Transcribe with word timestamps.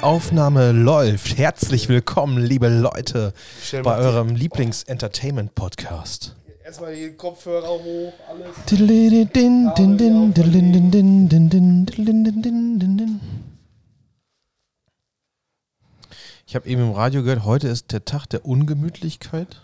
Die 0.00 0.06
Aufnahme 0.06 0.72
läuft. 0.72 1.36
Herzlich 1.36 1.90
willkommen, 1.90 2.42
liebe 2.42 2.68
Leute, 2.68 3.34
bei 3.82 3.98
eurem 3.98 4.34
Lieblings-Entertainment-Podcast. 4.34 6.36
Erstmal 6.64 6.94
die 6.94 7.12
Kopfhörer 7.12 7.68
hoch, 7.68 8.10
alles. 8.26 8.46
Ich 16.46 16.54
habe 16.54 16.66
eben 16.66 16.80
im 16.80 16.92
Radio 16.92 17.22
gehört, 17.22 17.44
heute 17.44 17.68
ist 17.68 17.92
der 17.92 18.06
Tag 18.06 18.24
der 18.30 18.46
Ungemütlichkeit. 18.46 19.60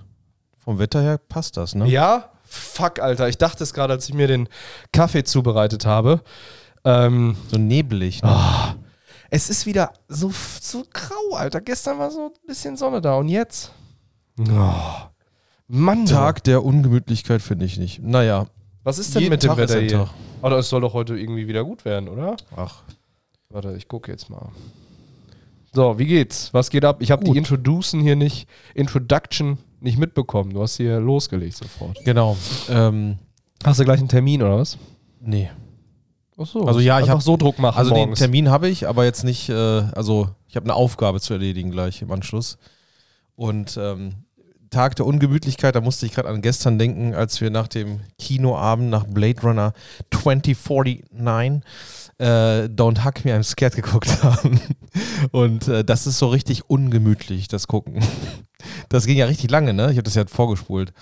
Vom 0.58 0.78
Wetter 0.78 1.00
her 1.00 1.16
passt 1.16 1.56
das, 1.56 1.74
ne? 1.74 1.88
Ja? 1.88 2.28
Fuck, 2.44 2.98
Alter. 2.98 3.30
Ich 3.30 3.38
dachte 3.38 3.64
es 3.64 3.72
gerade, 3.72 3.94
als 3.94 4.06
ich 4.06 4.14
mir 4.14 4.28
den 4.28 4.50
Kaffee 4.92 5.24
zubereitet 5.24 5.86
habe. 5.86 6.20
Ähm, 6.84 7.36
So 7.50 7.56
nebelig. 7.56 8.22
Ne? 8.22 8.76
Es 9.30 9.50
ist 9.50 9.66
wieder 9.66 9.92
so, 10.08 10.30
so 10.60 10.84
grau, 10.92 11.36
Alter. 11.36 11.60
Gestern 11.60 11.98
war 11.98 12.10
so 12.10 12.26
ein 12.26 12.46
bisschen 12.46 12.76
Sonne 12.76 13.00
da 13.00 13.16
und 13.16 13.28
jetzt? 13.28 13.72
Oh, 14.38 14.72
Mann. 15.68 16.06
Tag 16.06 16.44
der 16.44 16.64
Ungemütlichkeit 16.64 17.42
finde 17.42 17.64
ich 17.64 17.78
nicht. 17.78 18.02
Naja, 18.02 18.46
Was 18.84 18.98
ist 18.98 19.14
denn 19.14 19.28
mit 19.28 19.42
dem 19.42 19.48
Tag 19.48 19.56
Wetter 19.58 19.80
hier? 19.80 19.88
Tag. 19.90 20.08
Oder 20.42 20.58
es 20.58 20.68
soll 20.68 20.80
doch 20.82 20.92
heute 20.92 21.16
irgendwie 21.18 21.48
wieder 21.48 21.64
gut 21.64 21.84
werden, 21.84 22.08
oder? 22.08 22.36
ach, 22.56 22.82
Warte, 23.48 23.74
ich 23.76 23.88
gucke 23.88 24.10
jetzt 24.12 24.28
mal. 24.28 24.48
So, 25.72 25.98
wie 25.98 26.06
geht's? 26.06 26.52
Was 26.52 26.70
geht 26.70 26.84
ab? 26.84 26.96
Ich 27.00 27.10
habe 27.10 27.24
die. 27.24 27.36
Introducen 27.36 28.00
hier 28.00 28.16
nicht, 28.16 28.48
Introduction 28.74 29.58
nicht 29.80 29.98
mitbekommen. 29.98 30.52
Du 30.52 30.62
hast 30.62 30.76
hier 30.76 31.00
losgelegt 31.00 31.56
sofort. 31.56 31.98
genau. 32.04 32.36
Ähm, 32.68 33.18
Hast 33.64 33.80
du 33.80 33.84
gleich 33.84 33.98
einen 33.98 34.08
Termin 34.08 34.42
oder 34.42 34.58
was? 34.58 34.78
nee. 35.20 35.50
Ach 36.38 36.46
so. 36.46 36.64
Also 36.66 36.80
ja, 36.80 36.98
ich 36.98 37.04
Einfach 37.04 37.14
hab- 37.16 37.22
so 37.22 37.36
Druck 37.36 37.58
machen 37.58 37.78
Also 37.78 37.90
den 37.90 37.98
morgens. 37.98 38.18
Termin 38.18 38.50
habe 38.50 38.68
ich, 38.68 38.86
aber 38.88 39.04
jetzt 39.04 39.24
nicht, 39.24 39.48
äh, 39.48 39.54
also 39.54 40.28
ich 40.48 40.56
habe 40.56 40.64
eine 40.64 40.74
Aufgabe 40.74 41.20
zu 41.20 41.32
erledigen 41.32 41.70
gleich 41.70 42.02
im 42.02 42.10
Anschluss. 42.12 42.58
Und 43.36 43.76
ähm, 43.80 44.14
Tag 44.70 44.96
der 44.96 45.06
Ungemütlichkeit, 45.06 45.74
da 45.76 45.80
musste 45.80 46.06
ich 46.06 46.12
gerade 46.12 46.28
an 46.28 46.42
gestern 46.42 46.78
denken, 46.78 47.14
als 47.14 47.40
wir 47.40 47.50
nach 47.50 47.68
dem 47.68 48.00
Kinoabend 48.18 48.90
nach 48.90 49.04
Blade 49.04 49.40
Runner 49.42 49.72
2049 50.10 51.62
äh, 52.18 52.24
Don't 52.68 53.04
Hug 53.04 53.24
Me, 53.24 53.32
I'm 53.34 53.42
Scared 53.42 53.74
geguckt 53.76 54.08
haben. 54.22 54.60
Und 55.30 55.68
äh, 55.68 55.84
das 55.84 56.06
ist 56.06 56.18
so 56.18 56.28
richtig 56.28 56.68
ungemütlich, 56.68 57.48
das 57.48 57.66
Gucken. 57.68 58.02
Das 58.88 59.06
ging 59.06 59.16
ja 59.18 59.26
richtig 59.26 59.50
lange, 59.50 59.74
ne? 59.74 59.84
Ich 59.90 59.96
habe 59.96 60.02
das 60.04 60.14
ja 60.14 60.24
vorgespult. 60.26 60.92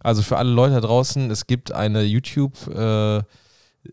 Also 0.00 0.22
für 0.22 0.36
alle 0.38 0.50
Leute 0.50 0.74
da 0.74 0.80
draußen, 0.80 1.30
es 1.30 1.46
gibt 1.46 1.70
eine 1.72 2.02
YouTube, 2.02 2.52
äh, 2.68 3.22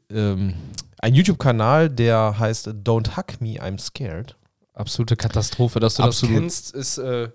ähm, 0.10 0.54
ein 1.00 1.14
YouTube-Kanal, 1.14 1.90
der 1.90 2.40
heißt 2.40 2.70
Don't 2.70 3.18
Hug 3.18 3.42
Me, 3.42 3.62
I'm 3.62 3.80
Scared. 3.80 4.36
Absolute 4.74 5.16
Katastrophe, 5.16 5.80
dass 5.80 5.96
du 5.96 6.04
Absolut. 6.04 6.36
das 6.36 6.42
kennst, 6.42 6.76
ist 6.76 6.98
äh, 6.98 7.30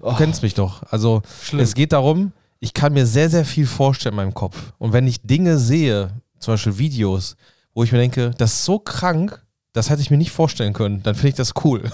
Du 0.00 0.14
kennst 0.16 0.42
mich 0.42 0.54
doch. 0.54 0.82
Also 0.90 1.22
schlimm. 1.42 1.60
es 1.62 1.74
geht 1.74 1.92
darum, 1.92 2.32
ich 2.60 2.74
kann 2.74 2.92
mir 2.92 3.06
sehr, 3.06 3.30
sehr 3.30 3.44
viel 3.44 3.66
vorstellen 3.66 4.14
in 4.14 4.16
meinem 4.16 4.34
Kopf. 4.34 4.72
Und 4.78 4.92
wenn 4.92 5.06
ich 5.06 5.22
Dinge 5.22 5.58
sehe, 5.58 6.10
zum 6.38 6.54
Beispiel 6.54 6.78
Videos, 6.78 7.36
wo 7.72 7.84
ich 7.84 7.92
mir 7.92 7.98
denke, 7.98 8.32
das 8.36 8.52
ist 8.52 8.64
so 8.64 8.78
krank, 8.78 9.44
das 9.72 9.90
hätte 9.90 10.02
ich 10.02 10.10
mir 10.10 10.18
nicht 10.18 10.30
vorstellen 10.30 10.72
können, 10.72 11.02
dann 11.02 11.14
finde 11.14 11.28
ich 11.28 11.34
das 11.34 11.52
cool. 11.64 11.90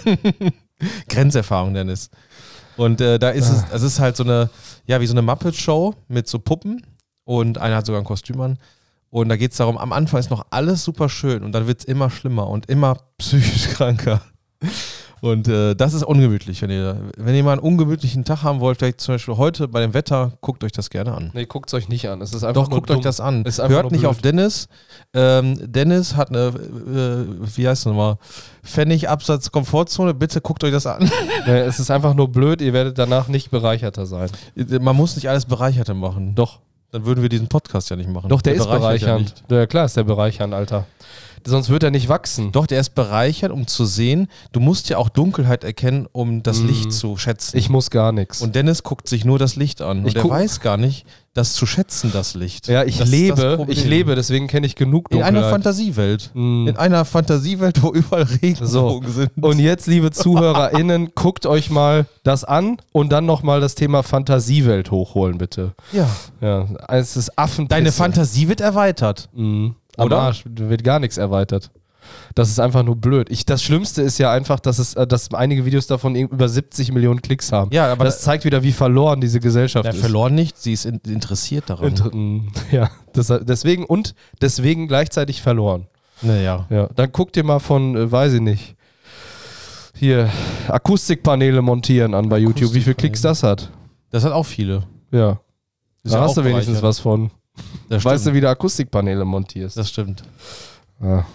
Grenzerfahrung, 1.09 1.75
Dennis. 1.75 2.11
Und 2.77 3.01
äh, 3.01 3.19
da 3.19 3.31
ist 3.31 3.49
es, 3.49 3.65
es 3.73 3.83
ist 3.83 4.01
halt 4.01 4.17
so 4.17 4.25
eine, 4.25 4.51
ja, 4.87 5.01
wie 5.01 5.07
so 5.07 5.15
eine 5.15 5.23
Muppet-Show 5.23 5.95
mit 6.09 6.29
so 6.29 6.39
Puppen 6.39 6.85
und 7.25 7.59
einer 7.59 7.77
hat 7.77 7.87
sogar 7.87 8.01
ein 8.01 8.05
Kostüm 8.05 8.41
an. 8.41 8.59
Und 9.11 9.29
da 9.29 9.37
geht 9.37 9.51
es 9.53 9.57
darum, 9.59 9.77
am 9.77 9.93
Anfang 9.93 10.21
ist 10.21 10.31
noch 10.31 10.47
alles 10.51 10.85
super 10.85 11.09
schön 11.09 11.43
und 11.43 11.53
dann 11.53 11.67
wird 11.67 11.81
es 11.81 11.85
immer 11.85 12.11
schlimmer 12.11 12.49
und 12.49 12.67
immer 12.71 12.97
psychisch 13.19 13.69
kranker. 13.71 14.21
Und 15.23 15.49
äh, 15.49 15.75
das 15.75 15.93
ist 15.93 16.03
ungemütlich, 16.03 16.63
wenn 16.63 16.71
ihr, 16.71 16.97
wenn 17.19 17.35
ihr 17.35 17.45
mal 17.45 17.53
einen 17.53 17.61
ungemütlichen 17.61 18.25
Tag 18.25 18.43
haben 18.43 18.61
wollt, 18.61 18.79
vielleicht 18.79 19.03
zum 19.03 19.15
Beispiel 19.17 19.37
heute 19.37 19.69
bei 19.69 19.81
dem 19.81 19.93
Wetter, 19.93 20.33
guckt 20.41 20.65
euch 20.65 20.73
das 20.73 20.89
gerne 20.89 21.13
an. 21.13 21.31
nee, 21.35 21.45
guckt 21.45 21.69
es 21.69 21.75
euch 21.75 21.91
nicht 21.91 22.09
an. 22.09 22.23
Es 22.23 22.33
ist 22.33 22.43
einfach 22.43 22.63
Doch, 22.65 22.71
guckt 22.71 22.89
dumm. 22.89 22.97
euch 22.97 23.03
das 23.03 23.21
an. 23.21 23.45
Hört 23.45 23.91
nicht 23.91 24.01
blöd. 24.01 24.11
auf 24.11 24.23
Dennis. 24.23 24.69
Ähm, 25.13 25.59
Dennis 25.61 26.17
hat 26.17 26.31
eine, 26.31 26.47
äh, 26.49 27.57
wie 27.57 27.69
heißt 27.69 27.83
es 27.83 27.87
nochmal, 27.87 28.17
Pfennig-Absatz 28.65 29.51
Komfortzone. 29.51 30.15
Bitte 30.15 30.41
guckt 30.41 30.65
euch 30.65 30.73
das 30.73 30.87
an. 30.87 31.11
Nee, 31.47 31.59
es 31.61 31.81
ist 31.81 31.91
einfach 31.91 32.15
nur 32.15 32.29
blöd, 32.29 32.63
ihr 32.63 32.73
werdet 32.73 32.97
danach 32.99 33.29
nicht 33.29 33.51
bereicherter 33.51 34.07
sein. 34.07 34.31
Man 34.81 34.95
muss 34.97 35.17
nicht 35.17 35.29
alles 35.29 35.45
Bereicherter 35.47 35.95
machen. 35.95 36.35
Doch. 36.35 36.61
Dann 36.93 37.07
würden 37.07 37.23
wir 37.23 37.29
diesen 37.29 37.49
Podcast 37.49 37.91
ja 37.91 37.97
nicht 37.97 38.11
machen. 38.11 38.29
Doch, 38.29 38.43
der, 38.43 38.55
ist 38.55 38.65
bereichert 38.65 39.03
ja 39.03 39.15
bereichernd. 39.15 39.45
Ja, 39.49 39.67
klar 39.67 39.85
ist 39.85 39.97
der 39.97 40.05
bereichernd, 40.05 40.55
Alter. 40.55 40.87
Sonst 41.45 41.69
wird 41.71 41.83
er 41.83 41.91
nicht 41.91 42.09
wachsen. 42.09 42.53
Doch, 42.53 42.67
der 42.67 42.81
ist 42.81 42.95
bereichert, 42.95 43.51
um 43.53 43.67
zu 43.67 43.85
sehen. 43.85 44.29
Du 44.53 44.61
musst 44.61 44.89
ja 44.89 44.99
auch 44.99 45.09
Dunkelheit 45.09 45.65
erkennen, 45.65 46.07
um 46.13 46.43
das 46.43 46.61
Mm. 46.61 46.67
Licht 46.69 46.93
zu 46.93 47.17
schätzen. 47.17 47.57
Ich 47.57 47.69
muss 47.71 47.91
gar 47.91 48.13
nichts. 48.13 48.43
und 48.43 48.55
Dennis 48.55 48.83
guckt 48.83 49.09
sich 49.09 49.25
nur 49.25 49.39
das 49.39 49.57
Licht 49.57 49.83
an. 49.83 50.01
Und 50.01 50.07
Ich 50.09 50.17
er 50.17 50.23
guck- 50.23 50.31
weiß 50.33 50.61
gar 50.61 50.77
nicht, 50.77 51.07
das 51.33 51.53
zu 51.53 51.65
schätzen, 51.65 52.11
das 52.13 52.35
Licht. 52.35 52.67
Ja, 52.67 52.83
ich 52.85 52.99
Das 52.99 53.09
lebe, 53.09 53.65
ich 53.69 53.85
lebe, 53.85 54.17
deswegen 54.17 54.49
kenne 54.49 54.67
ich 54.67 54.75
genug 54.75 55.07
In 55.11 55.19
Dunkelheit. 55.19 55.37
einer 55.43 55.49
Fantasiewelt. 55.51 56.31
Mm. 56.35 56.67
In 56.69 56.77
einer 56.77 57.05
Fantasiewelt, 57.05 57.81
wo 57.83 57.93
überall 57.93 58.25
Regenbogen 58.43 59.13
sind. 59.13 59.31
Und 59.41 59.59
jetzt, 59.61 59.87
liebe 59.87 60.11
ZuhörerInnen, 60.11 61.11
guckt 61.15 61.47
euch 61.47 61.71
mal 61.71 62.07
das 62.25 62.45
an 62.45 62.79
und 62.93 63.11
dann 63.13 63.27
nochmal 63.27 63.61
das 63.61 63.75
Thema 63.77 64.03
Fantasiewelt 64.03 64.91
hochholen, 64.91 65.39
bitte. 65.39 65.73
ja. 65.93 66.09
Ja, 66.41 66.67
es 66.89 67.17
ist 67.17 67.39
Affen. 67.39 67.69
Deine 67.69 67.93
Fantasie 67.93 68.49
wird 68.49 68.61
erweitert. 68.61 69.29
Mhm. 69.35 69.75
Am 70.01 70.07
Oder? 70.07 70.19
Arsch, 70.19 70.45
wird 70.47 70.85
gar 70.85 70.99
nichts 70.99 71.17
erweitert. 71.19 71.71
Das 72.35 72.49
ist 72.49 72.59
einfach 72.59 72.83
nur 72.83 72.97
blöd. 72.97 73.29
Ich, 73.31 73.45
das 73.45 73.63
Schlimmste 73.63 74.03
ist 74.03 74.19
ja 74.19 74.33
einfach, 74.33 74.59
dass, 74.59 74.79
es, 74.79 74.95
äh, 74.95 75.07
dass 75.07 75.33
einige 75.35 75.65
Videos 75.65 75.87
davon 75.87 76.15
über 76.17 76.49
70 76.49 76.93
Millionen 76.93 77.21
Klicks 77.23 77.53
haben. 77.53 77.71
Ja, 77.73 77.93
aber 77.93 78.05
das 78.05 78.23
zeigt 78.23 78.45
wieder, 78.45 78.63
wie 78.63 78.73
verloren 78.73 79.21
diese 79.21 79.39
Gesellschaft 79.39 79.85
Ja, 79.85 79.93
ist. 79.93 80.01
verloren 80.01 80.35
nicht, 80.35 80.57
sie 80.59 80.73
ist 80.73 80.87
in, 80.87 81.01
interessiert 81.07 81.69
daran. 81.71 81.89
Inter 81.89 82.15
mm, 82.15 82.49
ja, 82.73 82.91
das, 83.13 83.33
deswegen 83.43 83.85
und 83.85 84.15
deswegen 84.41 84.89
gleichzeitig 84.89 85.43
verloren. 85.43 85.87
naja. 86.23 86.67
Ja, 86.71 86.89
dann 86.97 87.13
guck 87.13 87.33
dir 87.33 87.45
mal 87.45 87.59
von, 87.61 87.97
äh, 87.97 88.11
weiß 88.11 88.33
ich 88.35 88.41
nicht, 88.41 88.77
hier 89.95 90.31
Akustikpaneele 90.69 91.61
montieren 91.63 92.15
an 92.15 92.29
bei 92.29 92.39
YouTube, 92.39 92.73
wie 92.75 92.81
viel 92.81 92.95
Klicks 92.95 93.21
das 93.21 93.43
hat. 93.43 93.71
Das 94.11 94.25
hat 94.25 94.33
auch 94.33 94.47
viele. 94.47 94.85
Ja, 95.13 95.41
Ist 96.03 96.15
da 96.15 96.19
ja 96.19 96.25
hast 96.25 96.37
du 96.37 96.45
wenigstens 96.45 96.83
was 96.83 96.99
von. 96.99 97.31
Das 97.89 98.05
Weißt 98.05 98.25
du, 98.25 98.29
stimmt. 98.31 98.37
wie 98.37 98.41
du 98.43 98.49
Akustikpaneele 98.49 99.25
montierst. 99.25 99.77
Das 99.77 99.89
stimmt. 99.89 100.23
Ja. 101.03 101.27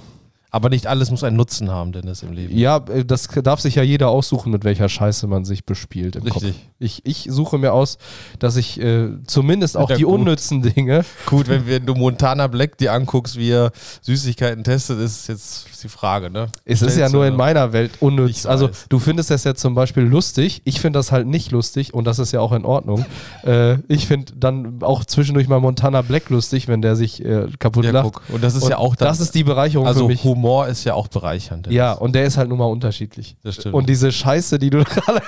Aber 0.55 0.69
nicht 0.69 0.88
alles 0.88 1.11
muss 1.11 1.21
einen 1.25 1.35
Nutzen 1.35 1.69
haben, 1.69 1.91
Dennis, 1.91 2.23
im 2.23 2.31
Leben. 2.31 2.57
Ja, 2.57 2.77
äh, 2.88 3.03
das 3.03 3.27
darf 3.43 3.59
sich 3.59 3.75
ja 3.75 3.83
jeder 3.83 4.07
aussuchen, 4.07 4.53
mit 4.53 4.63
welcher 4.63 4.88
Scheiße 4.88 5.27
man 5.27 5.43
sich 5.43 5.66
bespielt 5.66 6.16
im 6.16 6.23
Richtig. 6.23 6.53
Kopf. 6.53 6.61
Ich, 6.79 7.01
ich 7.03 7.27
suche 7.29 7.57
mir 7.57 7.73
aus, 7.73 7.97
dass 8.39 8.55
ich 8.55 8.79
äh, 8.79 9.09
zumindest 9.27 9.75
auch 9.75 9.89
Ja, 9.89 9.97
die 9.97 10.03
gut. 10.03 10.13
unnützen 10.13 10.61
Dinge. 10.61 11.03
Gut, 11.25 11.49
wenn, 11.49 11.67
wenn 11.67 11.85
du 11.85 11.93
Montana 11.93 12.47
Black 12.47 12.77
dir 12.77 12.93
anguckst, 12.93 13.35
wie 13.38 13.49
er 13.51 13.71
Süßigkeiten 14.01 14.63
testet, 14.63 14.97
ist 15.01 15.27
jetzt 15.27 15.66
die 15.83 15.89
Frage, 15.89 16.29
ne? 16.29 16.47
Es 16.63 16.81
ist 16.81 16.97
ja 16.97 17.09
nur 17.09 17.25
in 17.27 17.35
meiner 17.35 17.73
Welt 17.73 17.91
unnütz. 17.99 18.45
Also 18.45 18.69
du 18.87 18.99
findest 18.99 19.31
das 19.31 19.43
ja 19.43 19.55
zum 19.55 19.75
Beispiel 19.75 20.03
lustig. 20.03 20.61
Ich 20.63 20.79
finde 20.79 20.99
das 20.99 21.11
halt 21.11 21.27
nicht 21.27 21.51
lustig 21.51 21.93
und 21.93 22.05
das 22.05 22.17
ist 22.17 22.31
ja 22.31 22.39
auch 22.39 22.53
in 22.53 22.63
Ordnung. 22.63 23.05
äh, 23.43 23.75
ich 23.89 24.07
finde 24.07 24.31
dann 24.37 24.81
auch 24.83 25.03
zwischendurch 25.03 25.49
mal 25.49 25.59
Montana 25.59 26.01
Black 26.01 26.29
lustig, 26.29 26.69
wenn 26.69 26.81
der 26.81 26.95
sich 26.95 27.23
äh, 27.25 27.47
kaputt 27.59 27.84
Ja, 27.84 27.91
lacht. 27.91 28.05
guck. 28.05 28.22
Und 28.29 28.41
das 28.41 28.55
ist 28.55 28.63
Und 28.63 28.69
ja 28.69 28.78
auch 28.78 28.96
dann, 28.96 29.09
das 29.09 29.19
ist 29.19 29.35
die 29.35 29.43
Bereicherung 29.43 29.85
also 29.85 30.02
für 30.02 30.07
mich. 30.07 30.23
Humor 30.23 30.44
ist 30.67 30.83
ja 30.83 30.93
auch 30.93 31.07
bereichernd. 31.07 31.67
Ja, 31.71 31.93
und 31.93 32.13
der 32.15 32.25
ist 32.25 32.37
halt 32.37 32.49
nun 32.49 32.57
mal 32.57 32.65
unterschiedlich. 32.65 33.35
Das 33.43 33.55
stimmt. 33.55 33.75
Und 33.75 33.89
diese 33.89 34.11
Scheiße, 34.11 34.59
die 34.59 34.69
du 34.69 34.83
gerade 34.83 35.21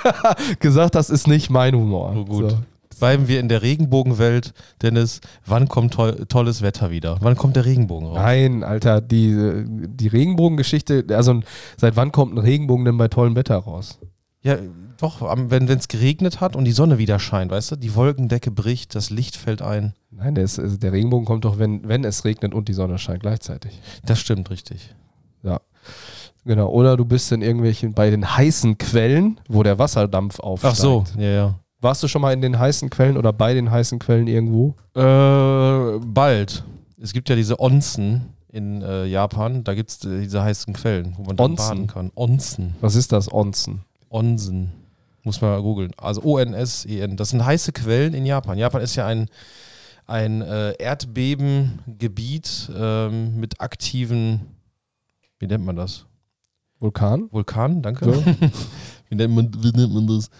gesagt 0.60 0.96
hast, 0.96 1.10
ist 1.10 1.26
nicht 1.26 1.50
mein 1.50 1.74
Humor. 1.74 2.14
Oh, 2.16 2.24
gut. 2.24 2.50
So. 2.50 2.58
Bleiben 2.98 3.28
wir 3.28 3.38
in 3.38 3.48
der 3.48 3.62
Regenbogenwelt, 3.62 4.54
Dennis. 4.82 5.20
Wann 5.46 5.68
kommt 5.68 5.94
toll, 5.94 6.26
tolles 6.28 6.62
Wetter 6.62 6.90
wieder? 6.90 7.18
Wann 7.20 7.36
kommt 7.36 7.54
der 7.54 7.64
Regenbogen 7.64 8.08
raus? 8.08 8.16
Nein, 8.16 8.64
Alter, 8.64 9.00
die, 9.00 9.64
die 9.66 10.08
Regenbogengeschichte, 10.08 11.04
also 11.10 11.40
seit 11.76 11.94
wann 11.94 12.10
kommt 12.10 12.34
ein 12.34 12.38
Regenbogen 12.38 12.84
denn 12.84 12.98
bei 12.98 13.08
tollem 13.08 13.36
Wetter 13.36 13.56
raus? 13.56 13.98
Ja, 14.42 14.56
doch, 14.98 15.20
wenn 15.20 15.68
es 15.68 15.86
geregnet 15.86 16.40
hat 16.40 16.56
und 16.56 16.64
die 16.64 16.72
Sonne 16.72 16.98
wieder 16.98 17.20
scheint, 17.20 17.52
weißt 17.52 17.72
du? 17.72 17.76
Die 17.76 17.94
Wolkendecke 17.94 18.50
bricht, 18.50 18.96
das 18.96 19.10
Licht 19.10 19.36
fällt 19.36 19.62
ein. 19.62 19.94
Nein, 20.10 20.34
der, 20.34 20.44
ist, 20.44 20.60
der 20.82 20.92
Regenbogen 20.92 21.24
kommt 21.24 21.44
doch, 21.44 21.58
wenn, 21.58 21.86
wenn 21.88 22.02
es 22.04 22.24
regnet 22.24 22.52
und 22.52 22.68
die 22.68 22.72
Sonne 22.72 22.98
scheint 22.98 23.20
gleichzeitig. 23.20 23.80
Das 24.04 24.18
stimmt 24.18 24.50
richtig. 24.50 24.94
Genau. 26.44 26.68
Oder 26.70 26.96
du 26.96 27.04
bist 27.04 27.30
in 27.32 27.42
irgendwelchen, 27.42 27.92
bei 27.92 28.10
den 28.10 28.36
heißen 28.36 28.78
Quellen, 28.78 29.40
wo 29.48 29.62
der 29.62 29.78
Wasserdampf 29.78 30.40
aufsteigt. 30.40 30.74
Ach 30.74 30.80
so, 30.80 31.04
ja, 31.18 31.28
ja. 31.28 31.54
Warst 31.80 32.02
du 32.02 32.08
schon 32.08 32.22
mal 32.22 32.32
in 32.32 32.40
den 32.40 32.58
heißen 32.58 32.90
Quellen 32.90 33.16
oder 33.16 33.32
bei 33.32 33.54
den 33.54 33.70
heißen 33.70 33.98
Quellen 33.98 34.26
irgendwo? 34.26 34.74
Äh, 34.94 36.00
bald. 36.04 36.64
Es 37.00 37.12
gibt 37.12 37.28
ja 37.28 37.36
diese 37.36 37.60
Onsen 37.60 38.30
in 38.50 38.82
äh, 38.82 39.04
Japan. 39.04 39.62
Da 39.62 39.74
gibt 39.74 39.90
es 39.90 40.04
äh, 40.04 40.22
diese 40.22 40.42
heißen 40.42 40.74
Quellen, 40.74 41.14
wo 41.16 41.24
man 41.24 41.36
dann 41.36 41.52
Onsen? 41.52 41.68
baden 41.68 41.86
kann. 41.86 42.10
Onsen. 42.16 42.74
Was 42.80 42.96
ist 42.96 43.12
das, 43.12 43.32
Onsen? 43.32 43.82
Onsen. 44.10 44.72
Muss 45.22 45.40
man 45.40 45.50
mal 45.50 45.62
googeln. 45.62 45.92
Also 45.96 46.22
O-N-S-E-N. 46.22 47.16
Das 47.16 47.28
sind 47.30 47.44
heiße 47.44 47.72
Quellen 47.72 48.14
in 48.14 48.24
Japan. 48.24 48.58
Japan 48.58 48.82
ist 48.82 48.96
ja 48.96 49.06
ein, 49.06 49.28
ein 50.06 50.42
äh, 50.42 50.72
Erdbebengebiet 50.78 52.72
ähm, 52.76 53.38
mit 53.38 53.60
aktiven, 53.60 54.57
wie 55.38 55.46
nennt 55.46 55.64
man 55.64 55.76
das? 55.76 56.06
Vulkan? 56.78 57.28
Vulkan, 57.30 57.82
danke. 57.82 58.04
So. 58.04 58.12
wie, 59.08 59.14
nennt 59.14 59.34
man, 59.34 59.50
wie 59.62 59.72
nennt 59.72 59.94
man 59.94 60.06
das? 60.06 60.30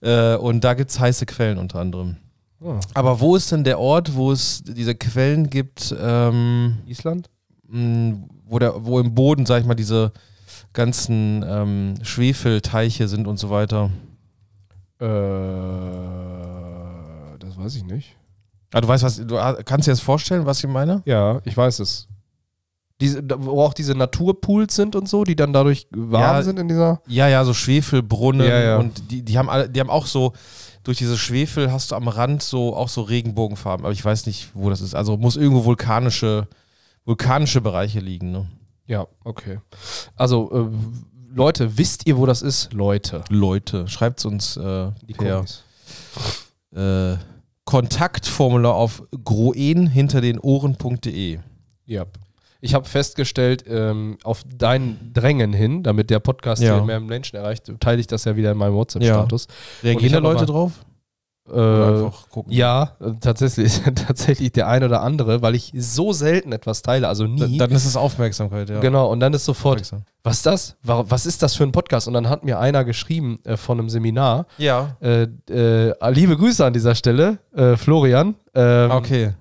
Äh, 0.00 0.36
und 0.36 0.62
da 0.62 0.74
gibt 0.74 0.90
es 0.90 1.00
heiße 1.00 1.26
Quellen 1.26 1.58
unter 1.58 1.80
anderem. 1.80 2.16
Ah. 2.64 2.78
Aber 2.94 3.20
wo 3.20 3.34
ist 3.34 3.50
denn 3.50 3.64
der 3.64 3.80
Ort, 3.80 4.14
wo 4.14 4.30
es 4.30 4.62
diese 4.64 4.94
Quellen 4.94 5.50
gibt, 5.50 5.94
ähm, 5.98 6.78
Island? 6.86 7.28
mh, 7.72 8.18
wo, 8.46 8.58
der, 8.58 8.84
wo 8.84 9.00
im 9.00 9.14
Boden, 9.14 9.46
sag 9.46 9.60
ich 9.60 9.66
mal, 9.66 9.74
diese 9.74 10.12
ganzen 10.72 11.44
ähm, 11.46 11.94
Schwefelteiche 12.02 13.08
sind 13.08 13.26
und 13.26 13.38
so 13.38 13.50
weiter? 13.50 13.90
Äh, 15.00 15.06
das 17.38 17.58
weiß 17.58 17.74
ich 17.76 17.84
nicht. 17.84 18.16
Ah, 18.72 18.80
du 18.80 18.88
weißt 18.88 19.04
was, 19.04 19.26
du 19.26 19.38
ah, 19.38 19.62
kannst 19.64 19.86
dir 19.86 19.92
das 19.92 20.00
vorstellen, 20.00 20.46
was 20.46 20.62
ich 20.62 20.70
meine? 20.70 21.02
Ja, 21.04 21.40
ich 21.44 21.56
weiß 21.56 21.80
es. 21.80 22.08
Diese, 23.00 23.22
wo 23.38 23.62
auch 23.62 23.74
diese 23.74 23.94
Naturpools 23.94 24.74
sind 24.76 24.94
und 24.94 25.08
so, 25.08 25.24
die 25.24 25.34
dann 25.34 25.52
dadurch 25.52 25.88
warm 25.90 26.36
Ja. 26.36 26.42
sind 26.42 26.58
in 26.58 26.68
dieser. 26.68 27.00
Ja, 27.08 27.26
ja, 27.28 27.44
so 27.44 27.52
Schwefelbrunnen 27.54 28.46
Ja, 28.46 28.60
ja. 28.60 28.76
und 28.78 29.10
die, 29.10 29.22
die 29.22 29.38
haben 29.38 29.48
alle, 29.50 29.68
die 29.68 29.80
haben 29.80 29.90
auch 29.90 30.06
so, 30.06 30.32
durch 30.84 30.98
diese 30.98 31.16
Schwefel 31.18 31.72
hast 31.72 31.90
du 31.90 31.94
am 31.96 32.08
Rand 32.08 32.42
so 32.42 32.74
auch 32.76 32.88
so 32.88 33.02
Regenbogenfarben, 33.02 33.84
aber 33.86 33.92
ich 33.92 34.04
weiß 34.04 34.26
nicht, 34.26 34.50
wo 34.54 34.68
das 34.70 34.80
ist. 34.80 34.94
Also 34.94 35.16
muss 35.16 35.36
irgendwo 35.36 35.64
vulkanische, 35.64 36.46
vulkanische 37.04 37.60
Bereiche 37.60 38.00
liegen, 38.00 38.30
ne? 38.32 38.48
Ja, 38.86 39.06
okay. 39.24 39.58
Also, 40.16 40.50
äh, 40.52 41.34
Leute, 41.34 41.78
wisst 41.78 42.06
ihr, 42.06 42.18
wo 42.18 42.26
das 42.26 42.42
ist? 42.42 42.72
Leute. 42.72 43.24
Leute, 43.30 43.88
schreibt 43.88 44.24
uns 44.24 44.56
äh, 44.56 44.90
Die 45.08 45.14
per 45.14 45.44
äh, 46.74 47.16
Kontaktformular 47.64 48.74
auf 48.74 49.02
groen 49.24 49.86
hinter 49.86 50.20
den 50.20 50.38
Ohren.de. 50.40 51.38
Ja. 51.86 52.04
Ich 52.64 52.74
habe 52.74 52.88
festgestellt, 52.88 53.64
ähm, 53.68 54.16
auf 54.22 54.44
dein 54.56 55.10
Drängen 55.12 55.52
hin, 55.52 55.82
damit 55.82 56.08
der 56.10 56.20
Podcast 56.20 56.62
Ja. 56.62 56.80
mehr 56.82 57.00
Menschen 57.00 57.36
erreicht, 57.36 57.70
teile 57.80 58.00
ich 58.00 58.06
das 58.06 58.24
ja 58.24 58.36
wieder 58.36 58.52
in 58.52 58.56
meinem 58.58 58.74
WhatsApp-Status. 58.74 59.48
Ich 59.80 59.84
Reagieren 59.88 60.12
da 60.14 60.18
Leute 60.20 60.46
drauf? 60.46 60.72
Äh, 61.52 61.58
einfach 61.58 62.28
gucken? 62.30 62.52
ja, 62.52 62.92
äh, 63.00 63.10
tatsächlich, 63.20 63.80
tatsächlich 64.06 64.52
der 64.52 64.68
eine 64.68 64.86
oder 64.86 65.02
andere, 65.02 65.42
weil 65.42 65.56
ich 65.56 65.72
so 65.76 66.12
selten 66.12 66.52
etwas 66.52 66.82
teile, 66.82 67.08
also 67.08 67.26
Da- 67.26 67.46
nie. 67.48 67.58
Dann 67.58 67.72
ist 67.72 67.84
es 67.84 67.96
Aufmerksamkeit, 67.96 68.70
ja. 68.70 68.78
Genau, 68.78 69.10
und 69.10 69.18
dann 69.18 69.34
ist 69.34 69.44
sofort, 69.44 69.82
was 70.22 70.36
ist 70.36 70.46
das? 70.46 70.76
Wa- 70.84 71.04
Was 71.08 71.26
ist 71.26 71.42
das 71.42 71.56
für 71.56 71.64
ein 71.64 71.72
Podcast? 71.72 72.06
Und 72.06 72.14
dann 72.14 72.28
hat 72.28 72.44
mir 72.44 72.60
einer 72.60 72.84
geschrieben 72.84 73.40
äh, 73.42 73.56
von 73.56 73.80
einem 73.80 73.88
Seminar, 73.88 74.46
Ja. 74.56 74.96
äh, 75.00 75.26
äh, 75.50 75.94
liebe 76.12 76.36
Grüße 76.36 76.64
an 76.64 76.72
dieser 76.74 76.94
Stelle, 76.94 77.38
äh, 77.56 77.76
Florian. 77.76 78.36
Ähm, 78.54 78.90
Okay. 78.92 79.32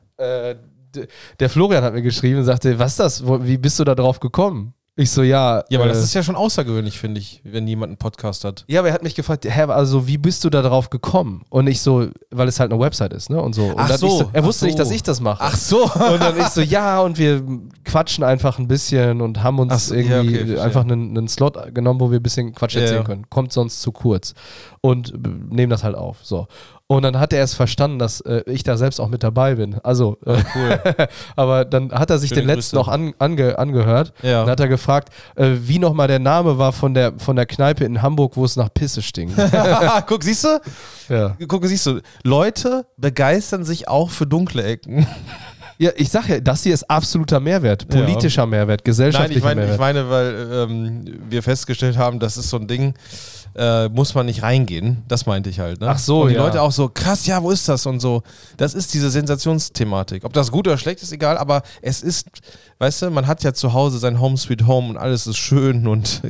Der 1.39 1.49
Florian 1.49 1.83
hat 1.83 1.93
mir 1.93 2.01
geschrieben 2.01 2.39
und 2.39 2.45
sagte, 2.45 2.77
was 2.79 2.91
ist 2.91 2.99
das? 2.99 3.23
Wie 3.27 3.57
bist 3.57 3.79
du 3.79 3.83
da 3.83 3.95
drauf 3.95 4.19
gekommen? 4.19 4.73
Ich 4.97 5.09
so, 5.09 5.23
ja. 5.23 5.63
Ja, 5.69 5.79
aber 5.79 5.85
äh, 5.89 5.93
das 5.93 6.03
ist 6.03 6.13
ja 6.13 6.21
schon 6.21 6.35
außergewöhnlich, 6.35 6.99
finde 6.99 7.21
ich, 7.21 7.41
wenn 7.45 7.65
jemand 7.65 7.91
einen 7.91 7.97
Podcast 7.97 8.43
hat. 8.43 8.65
ja, 8.67 8.81
aber 8.81 8.89
er 8.89 8.93
hat 8.93 9.03
mich 9.03 9.15
gefragt, 9.15 9.45
hä, 9.45 9.61
also 9.63 10.05
wie 10.05 10.17
bist 10.17 10.43
du 10.43 10.49
da 10.49 10.61
drauf 10.61 10.89
gekommen? 10.89 11.43
Und 11.49 11.67
ich 11.67 11.79
so, 11.81 12.07
weil 12.29 12.49
es 12.49 12.59
halt 12.59 12.73
eine 12.73 12.79
Website 12.81 13.13
ist, 13.13 13.29
ne? 13.29 13.41
Und 13.41 13.53
so. 13.55 13.67
Und 13.67 13.75
Ach 13.77 13.88
dann 13.88 13.97
so, 13.97 14.09
so 14.09 14.29
er 14.33 14.41
ach 14.43 14.45
wusste 14.45 14.65
nicht, 14.65 14.77
so. 14.77 14.83
dass 14.83 14.91
ich 14.91 15.01
das 15.01 15.21
mache. 15.21 15.55
so. 15.55 15.83
Und 15.85 16.21
dann 16.21 16.38
ich 16.38 16.47
so, 16.47 16.59
ja, 16.59 16.99
und 16.99 17.17
wir 17.17 17.41
quatschen 17.85 18.25
einfach 18.25 18.59
ein 18.59 18.67
bisschen 18.67 19.21
und 19.21 19.41
haben 19.41 19.59
uns 19.59 19.71
Ach 19.73 19.79
so, 19.79 19.95
ja, 19.95 20.01
irgendwie 20.01 20.27
okay, 20.35 20.38
verstehe. 20.39 20.61
einfach 20.61 20.81
einen, 20.83 21.17
einen 21.17 21.27
Slot 21.29 21.73
genommen, 21.73 22.01
wo 22.01 22.11
wir 22.11 22.19
ein 22.19 22.23
bisschen 22.23 22.53
Quatsch 22.53 22.75
Ja, 22.75 22.81
erzählen 22.81 22.99
ja. 23.01 23.05
können. 23.05 23.29
Kommt 23.29 23.53
sonst 23.53 23.81
zu 23.81 23.93
kurz. 23.93 24.33
Und 24.81 25.13
äh, 25.13 25.17
nehmen 25.49 25.69
das 25.69 25.85
halt 25.85 25.95
auf. 25.95 26.17
So. 26.21 26.47
Und 26.91 27.03
dann 27.03 27.21
hat 27.21 27.31
er 27.31 27.41
es 27.41 27.53
verstanden, 27.53 27.99
dass 27.99 28.19
äh, 28.19 28.43
ich 28.47 28.63
da 28.63 28.75
selbst 28.75 28.99
auch 28.99 29.07
mit 29.07 29.23
dabei 29.23 29.55
bin. 29.55 29.79
Also, 29.81 30.17
äh, 30.25 30.43
Cool. 30.53 30.79
aber 31.38 31.63
dann 31.63 31.93
hat 31.93 32.09
er 32.09 32.19
sich 32.19 32.31
Schöne 32.31 32.41
den 32.41 32.47
letzten 32.47 32.75
noch 32.75 32.89
an, 32.89 33.13
ange, 33.17 33.57
angehört. 33.57 34.11
Ja. 34.21 34.43
Und 34.43 34.49
hat 34.49 34.59
er 34.59 34.67
gefragt, 34.67 35.07
äh, 35.38 35.51
wie 35.61 35.79
nochmal 35.79 36.09
der 36.09 36.19
Name 36.19 36.57
war 36.57 36.73
von 36.73 36.93
der, 36.93 37.13
von 37.17 37.38
der 37.38 37.45
Kneipe 37.45 37.85
in 37.85 38.01
Hamburg, 38.01 38.35
wo 38.35 38.43
es 38.43 38.57
nach 38.57 38.73
Pisse 38.73 39.01
stinkt. 39.01 39.35
Guck, 40.07 40.21
siehst 40.21 40.43
du? 40.43 40.59
ja. 41.07 41.38
Guck, 41.47 41.65
siehst 41.65 41.85
du, 41.85 42.01
Leute 42.23 42.85
begeistern 42.97 43.63
sich 43.63 43.88
auch 43.88 44.09
für 44.09 44.27
dunkle 44.27 44.61
Ecken. 44.61 45.07
ja, 45.77 45.91
ich 45.95 46.09
sag 46.09 46.27
ja, 46.27 46.41
das 46.41 46.63
hier 46.63 46.73
ist 46.73 46.89
absoluter 46.89 47.39
Mehrwert. 47.39 47.83
Ja. 47.83 48.01
Politischer 48.01 48.45
Mehrwert, 48.45 48.81
Nein, 48.81 48.83
gesellschaftlicher 48.83 49.38
ich 49.38 49.43
meine, 49.45 49.61
Mehrwert. 49.61 49.75
ich 49.75 49.79
meine, 49.79 50.09
weil 50.09 50.47
ähm, 50.51 51.21
wir 51.29 51.41
festgestellt 51.41 51.97
haben, 51.97 52.19
das 52.19 52.35
ist 52.35 52.49
so 52.49 52.57
ein 52.57 52.67
Ding, 52.67 52.95
äh, 53.56 53.89
muss 53.89 54.15
man 54.15 54.25
nicht 54.25 54.44
reingehen. 54.44 55.03
Das 55.07 55.25
meinte 55.25 55.50
ich 55.50 55.59
halt. 55.59 55.81
Ne? 55.81 55.88
Ach 55.89 55.98
so, 55.98 56.24
Und 56.24 56.30
die 56.30 56.36
ja. 56.36 56.44
Leute 56.44 56.62
auch 56.62 56.71
so, 56.71 56.89
krass, 56.89 57.25
ja, 57.25 57.42
wo 57.44 57.51
ist 57.51 57.68
das 57.68 57.86
und 57.86 58.00
so. 58.00 58.24
Das 58.57 58.74
ist 58.74 58.94
diese 58.94 59.09
Sensationsthematik. 59.09 60.24
Ob 60.24 60.33
das 60.33 60.51
gut 60.51 60.68
oder 60.68 60.77
schlecht 60.77 61.01
ist, 61.01 61.12
egal, 61.12 61.38
aber 61.38 61.63
es 61.81 62.01
ist, 62.01 62.27
weißt 62.80 63.03
du, 63.03 63.09
man 63.12 63.27
hat 63.27 63.44
ja 63.44 63.53
zu 63.53 63.74
Hause 63.74 64.00
sein 64.00 64.19
Home 64.19 64.38
Sweet 64.38 64.68
Home 64.68 64.89
und 64.89 64.98
alles 64.98 65.27
ist 65.27 65.38
schön 65.38 65.88
und 65.92 66.21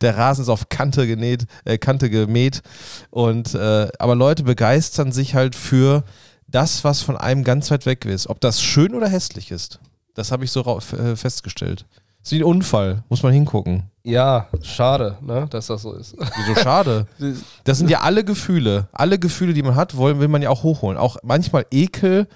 der 0.00 0.16
Rasen 0.16 0.42
ist 0.42 0.48
auf 0.48 0.68
Kante 0.68 1.06
genäht, 1.06 1.46
äh, 1.64 1.78
Kante 1.78 2.10
gemäht. 2.10 2.62
Und 3.10 3.54
äh, 3.54 3.88
aber 3.98 4.14
Leute 4.14 4.42
begeistern 4.42 5.12
sich 5.12 5.34
halt 5.34 5.54
für 5.54 6.04
das, 6.46 6.84
was 6.84 7.00
von 7.00 7.16
einem 7.16 7.44
ganz 7.44 7.70
weit 7.70 7.86
weg 7.86 8.04
ist. 8.04 8.28
Ob 8.28 8.40
das 8.40 8.62
schön 8.62 8.94
oder 8.94 9.08
hässlich 9.08 9.50
ist. 9.50 9.80
Das 10.14 10.30
habe 10.30 10.44
ich 10.44 10.50
so 10.50 10.62
äh, 10.62 11.16
festgestellt. 11.16 11.86
Das 12.20 12.30
ist 12.30 12.32
wie 12.32 12.42
ein 12.42 12.44
Unfall, 12.44 13.02
muss 13.08 13.22
man 13.22 13.32
hingucken. 13.32 13.90
Ja, 14.04 14.48
schade, 14.62 15.16
ne, 15.20 15.46
dass 15.48 15.68
das 15.68 15.82
so 15.82 15.92
ist. 15.92 16.16
Wieso 16.18 16.60
schade? 16.60 17.06
Das 17.64 17.78
sind 17.78 17.88
ja 17.88 18.00
alle 18.00 18.24
Gefühle. 18.24 18.88
Alle 18.92 19.18
Gefühle, 19.18 19.54
die 19.54 19.62
man 19.62 19.76
hat, 19.76 19.96
wollen, 19.96 20.18
will 20.18 20.28
man 20.28 20.42
ja 20.42 20.50
auch 20.50 20.64
hochholen. 20.64 20.98
Auch 20.98 21.18
manchmal 21.22 21.66
Ekel 21.70 22.26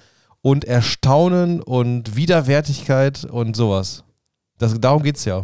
und 0.41 0.63
Erstaunen 0.63 1.61
und 1.61 2.15
Widerwärtigkeit 2.15 3.25
und 3.25 3.55
sowas. 3.55 4.03
Das, 4.57 4.79
darum 4.79 5.03
geht 5.03 5.17
es 5.17 5.25
ja. 5.25 5.43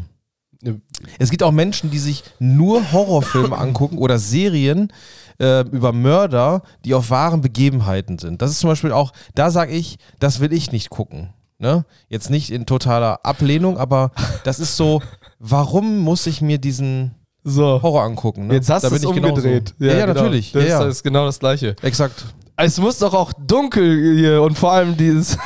Es 1.20 1.30
gibt 1.30 1.44
auch 1.44 1.52
Menschen, 1.52 1.92
die 1.92 2.00
sich 2.00 2.24
nur 2.40 2.94
Horrorfilme 2.94 3.58
angucken 3.58 3.98
oder 3.98 4.18
Serien 4.18 4.94
äh, 5.40 5.62
über 5.70 5.92
Mörder, 5.92 6.62
die 6.86 6.94
auf 6.94 7.10
wahren 7.10 7.42
Begebenheiten 7.42 8.18
sind. 8.18 8.42
Das 8.42 8.52
ist 8.52 8.60
zum 8.60 8.70
Beispiel 8.70 8.94
auch, 8.94 9.12
da 9.36 9.52
sage 9.52 9.74
ich, 9.74 9.98
das 10.20 10.40
will 10.40 10.54
ich 10.54 10.72
nicht 10.72 10.90
gucken. 10.90 11.34
Ne? 11.60 11.86
Jetzt 12.08 12.30
nicht 12.30 12.50
in 12.50 12.66
totaler 12.66 13.26
Ablehnung, 13.26 13.78
aber 13.78 14.12
das 14.44 14.60
ist 14.60 14.78
so, 14.78 15.02
warum 15.44 16.00
muss 16.00 16.26
ich 16.26 16.42
mir 16.42 16.58
diesen 16.58 17.12
So. 17.44 17.82
Horror 17.82 18.04
angucken? 18.04 18.48
Ne? 18.48 18.56
Jetzt 18.56 18.70
hast 18.70 18.84
du 18.84 18.88
es 18.88 19.04
ich 19.04 19.12
genauso. 19.12 19.36
umgedreht. 19.36 19.76
Ja, 19.78 19.88
ja, 19.94 20.06
genau. 20.06 20.22
natürlich. 20.22 20.54
Das, 20.54 20.64
ja, 20.64 20.82
ja. 20.82 20.88
ist 20.88 21.04
genau 21.04 21.26
das 21.26 21.40
Gleiche. 21.40 21.76
Exakt. 21.82 22.26
Es 22.56 22.80
muss 22.80 23.00
doch 23.00 23.14
auch 23.14 23.34
dunkel 23.34 24.16
hier 24.16 24.42
und 24.42 24.58
vor 24.58 24.72
allem 24.72 24.96
dieses. 24.98 25.38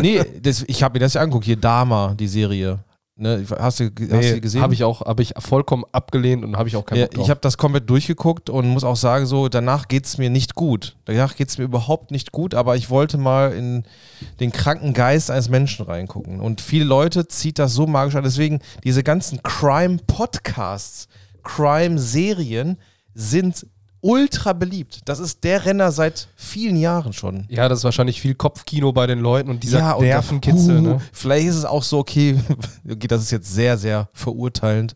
Nee, 0.00 0.22
das, 0.40 0.62
ich 0.68 0.84
habe 0.84 0.94
mir 0.94 1.00
das 1.00 1.14
ja 1.14 1.20
angeguckt. 1.20 1.46
Hier 1.46 1.56
Dama, 1.56 2.14
die 2.16 2.28
Serie. 2.28 2.78
Ne, 3.22 3.44
hast, 3.58 3.80
du, 3.80 3.90
hast 4.12 4.30
du 4.30 4.40
gesehen? 4.40 4.62
Habe 4.62 4.72
ich 4.72 4.82
auch, 4.82 5.02
habe 5.02 5.22
ich 5.22 5.34
vollkommen 5.38 5.84
abgelehnt 5.92 6.42
und 6.42 6.56
habe 6.56 6.70
ich 6.70 6.76
auch 6.76 6.86
keinen 6.86 7.00
Ja, 7.00 7.04
Bock 7.04 7.14
drauf. 7.16 7.24
ich 7.24 7.30
habe 7.30 7.40
das 7.42 7.58
komplett 7.58 7.90
durchgeguckt 7.90 8.48
und 8.48 8.66
muss 8.66 8.82
auch 8.82 8.96
sagen, 8.96 9.26
so 9.26 9.50
danach 9.50 9.88
geht 9.88 10.06
es 10.06 10.16
mir 10.16 10.30
nicht 10.30 10.54
gut. 10.54 10.96
Danach 11.04 11.36
geht 11.36 11.50
es 11.50 11.58
mir 11.58 11.64
überhaupt 11.64 12.12
nicht 12.12 12.32
gut, 12.32 12.54
aber 12.54 12.76
ich 12.76 12.88
wollte 12.88 13.18
mal 13.18 13.52
in 13.52 13.84
den 14.40 14.52
kranken 14.52 14.94
Geist 14.94 15.30
eines 15.30 15.50
Menschen 15.50 15.84
reingucken. 15.84 16.40
Und 16.40 16.62
viele 16.62 16.86
Leute 16.86 17.28
zieht 17.28 17.58
das 17.58 17.74
so 17.74 17.86
magisch 17.86 18.14
an. 18.14 18.24
Deswegen, 18.24 18.60
diese 18.84 19.02
ganzen 19.02 19.42
Crime-Podcasts, 19.42 21.06
Crime-Serien 21.42 22.78
sind 23.14 23.66
ultra 24.00 24.52
beliebt. 24.52 25.00
Das 25.04 25.18
ist 25.18 25.44
der 25.44 25.64
Renner 25.64 25.92
seit 25.92 26.28
vielen 26.36 26.76
Jahren 26.76 27.12
schon. 27.12 27.44
ja, 27.48 27.68
das 27.68 27.78
ist 27.78 27.84
wahrscheinlich 27.84 28.20
viel 28.20 28.34
Kopfkino 28.34 28.92
bei 28.92 29.06
den 29.06 29.20
Leuten 29.20 29.50
und 29.50 29.62
dieser 29.62 29.96
und 29.96 30.04
Nervenkitzel. 30.04 30.78
uh, 30.78 30.80
ne? 30.80 31.00
Vielleicht 31.12 31.48
ist 31.48 31.56
es 31.56 31.64
auch 31.64 31.82
so, 31.82 31.98
okay, 31.98 32.38
okay, 32.90 33.06
das 33.06 33.22
ist 33.22 33.30
jetzt 33.30 33.52
sehr, 33.52 33.76
sehr 33.76 34.08
verurteilend. 34.12 34.94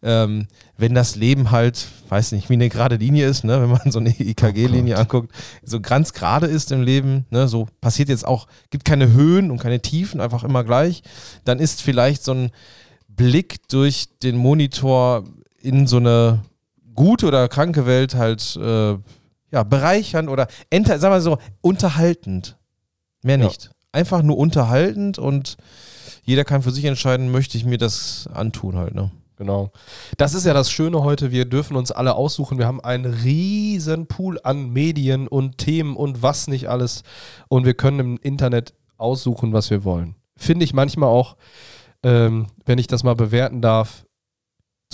Ähm, 0.00 0.46
wenn 0.76 0.94
das 0.94 1.16
Leben 1.16 1.50
halt, 1.50 1.88
weiß 2.08 2.30
nicht, 2.32 2.48
wie 2.48 2.54
eine 2.54 2.68
gerade 2.68 2.96
Linie 2.96 3.26
ist, 3.26 3.42
ne, 3.42 3.60
wenn 3.60 3.70
man 3.70 3.90
so 3.90 3.98
eine 3.98 4.10
EKG-Linie 4.10 4.96
anguckt, 4.96 5.32
so 5.64 5.80
ganz 5.80 6.12
gerade 6.12 6.46
ist 6.46 6.70
im 6.70 6.82
Leben, 6.82 7.26
ne, 7.30 7.48
so 7.48 7.66
passiert 7.80 8.08
jetzt 8.08 8.24
auch, 8.24 8.46
gibt 8.70 8.84
keine 8.84 9.12
Höhen 9.12 9.50
und 9.50 9.58
keine 9.58 9.80
Tiefen, 9.80 10.20
einfach 10.20 10.44
immer 10.44 10.62
gleich, 10.62 11.02
dann 11.44 11.58
ist 11.58 11.82
vielleicht 11.82 12.22
so 12.22 12.32
ein 12.32 12.52
Blick 13.08 13.68
durch 13.68 14.06
den 14.22 14.36
Monitor 14.36 15.24
in 15.60 15.88
so 15.88 15.96
eine 15.96 16.44
gute 16.98 17.26
oder 17.26 17.48
kranke 17.48 17.86
Welt 17.86 18.14
halt 18.16 18.56
äh, 18.56 18.96
ja, 19.50 19.62
bereichernd 19.62 20.28
oder 20.28 20.48
enter, 20.68 20.98
sagen 20.98 21.14
wir 21.14 21.20
so, 21.20 21.38
unterhaltend. 21.60 22.58
Mehr 23.22 23.38
Ja. 23.38 23.44
nicht. 23.46 23.70
Einfach 23.92 24.22
nur 24.22 24.36
unterhaltend 24.36 25.18
und 25.18 25.56
jeder 26.24 26.44
kann 26.44 26.62
für 26.62 26.70
sich 26.72 26.84
entscheiden, 26.84 27.30
möchte 27.30 27.56
ich 27.56 27.64
mir 27.64 27.78
das 27.78 28.28
antun 28.34 28.76
halt, 28.76 28.94
ne? 28.94 29.10
Genau. 29.36 29.70
Das 30.16 30.34
ist 30.34 30.44
ja 30.44 30.52
das 30.52 30.68
Schöne 30.70 31.04
heute. 31.04 31.30
Wir 31.30 31.44
dürfen 31.44 31.76
uns 31.76 31.92
alle 31.92 32.16
aussuchen. 32.16 32.58
Wir 32.58 32.66
haben 32.66 32.80
einen 32.80 33.06
riesen 33.06 34.08
Pool 34.08 34.40
an 34.42 34.70
Medien 34.70 35.28
und 35.28 35.58
Themen 35.58 35.94
und 35.96 36.22
was 36.22 36.48
nicht 36.48 36.68
alles. 36.68 37.04
Und 37.48 37.64
wir 37.64 37.74
können 37.74 38.00
im 38.00 38.16
Internet 38.20 38.74
aussuchen, 38.96 39.52
was 39.52 39.70
wir 39.70 39.84
wollen. 39.84 40.16
Finde 40.36 40.64
ich 40.64 40.74
manchmal 40.74 41.08
auch, 41.08 41.36
ähm, 42.02 42.48
wenn 42.66 42.78
ich 42.78 42.88
das 42.88 43.04
mal 43.04 43.14
bewerten 43.14 43.62
darf, 43.62 44.04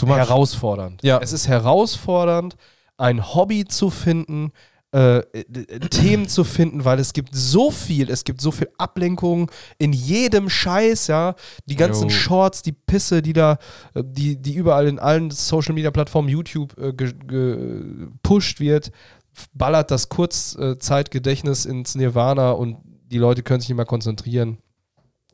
herausfordernd. 0.01 1.03
Ja. 1.03 1.19
Es 1.19 1.33
ist 1.33 1.49
herausfordernd, 1.49 2.57
ein 2.97 3.35
Hobby 3.35 3.65
zu 3.65 3.91
finden, 3.91 4.53
äh, 4.93 5.19
äh, 5.19 5.45
Themen 5.91 6.29
zu 6.29 6.45
finden, 6.45 6.85
weil 6.85 7.01
es 7.01 7.13
gibt 7.13 7.35
so 7.35 7.73
viel, 7.73 8.09
es 8.11 8.23
gibt 8.23 8.41
so 8.41 8.53
viel 8.53 8.69
Ablenkung 8.79 9.51
in 9.79 9.93
jedem 9.93 10.49
Scheiß, 10.49 11.09
ja. 11.09 11.35
Die 11.67 11.75
ganzen 11.75 12.09
Jo. 12.09 12.15
Shorts, 12.15 12.63
die 12.63 12.71
Pisse, 12.73 13.21
die 13.21 13.33
da, 13.33 13.59
äh, 13.95 14.05
die, 14.05 14.41
die 14.41 14.55
überall 14.55 14.87
in 14.87 15.01
allen 15.01 15.33
Social 15.33 15.75
Media 15.75 15.91
Plattformen, 15.91 16.29
YouTube 16.29 16.79
äh, 16.79 16.93
ge- 16.93 17.13
gepusht 17.27 18.61
wird, 18.61 18.93
ballert 19.53 19.91
das 19.91 20.09
Kurzzeitgedächtnis 20.09 21.65
ins 21.65 21.97
Nirvana 21.97 22.53
und 22.53 22.77
die 23.07 23.19
Leute 23.19 23.43
können 23.43 23.61
sich 23.61 23.71
nicht 23.71 23.77
mehr 23.77 23.87
konzentrieren. 23.87 24.59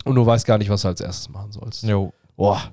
Und 0.04 0.14
du 0.14 0.24
weißt 0.24 0.46
gar 0.46 0.56
nicht, 0.56 0.70
was 0.70 0.82
du 0.82 0.88
als 0.88 1.02
erstes 1.02 1.28
machen 1.28 1.52
sollst. 1.52 1.82
Jo. 1.82 2.14
Boah. 2.34 2.72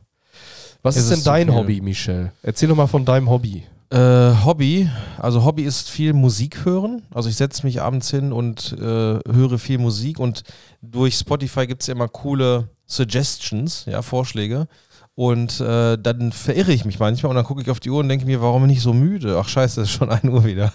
Was 0.83 0.97
ist 0.97 1.09
denn 1.09 1.17
ist 1.17 1.23
zu 1.23 1.29
dein. 1.29 1.53
Hobby, 1.53 1.81
Michel? 1.81 2.31
Erzähl 2.41 2.69
doch 2.69 2.75
mal 2.75 2.87
von 2.87 3.05
deinem 3.05 3.29
Hobby. 3.29 3.63
Äh, 3.89 4.33
Hobby, 4.43 4.89
also 5.17 5.45
Hobby 5.45 5.63
ist 5.63 5.89
viel 5.89 6.13
Musik 6.13 6.65
hören. 6.65 7.03
Also 7.13 7.29
ich 7.29 7.37
setze 7.37 7.65
mich 7.65 7.81
abends 7.81 8.09
hin 8.11 8.33
und 8.33 8.73
äh, 8.73 8.81
höre 8.81 9.57
viel 9.57 9.77
Musik 9.77 10.19
und 10.19 10.43
durch 10.81 11.15
Spotify 11.15 11.67
gibt 11.67 11.81
es 11.81 11.87
ja 11.87 11.93
immer 11.93 12.09
coole 12.09 12.69
Suggestions, 12.85 13.85
ja, 13.85 14.01
Vorschläge. 14.01 14.67
Und 15.15 15.61
äh, 15.61 15.97
dann 15.97 16.31
verirre 16.31 16.73
ich 16.73 16.85
mich 16.85 16.99
manchmal 16.99 17.31
und 17.31 17.37
dann 17.37 17.45
gucke 17.45 17.61
ich 17.61 17.71
auf 17.71 17.79
die 17.79 17.89
Uhr 17.89 18.01
und 18.01 18.09
denke 18.09 18.25
mir, 18.25 18.41
warum 18.41 18.63
bin 18.63 18.71
ich 18.71 18.81
so 18.81 18.93
müde? 18.93 19.37
Ach 19.39 19.47
scheiße, 19.47 19.81
es 19.81 19.89
ist 19.89 19.95
schon 19.95 20.09
1 20.11 20.25
Uhr 20.25 20.43
wieder. 20.43 20.73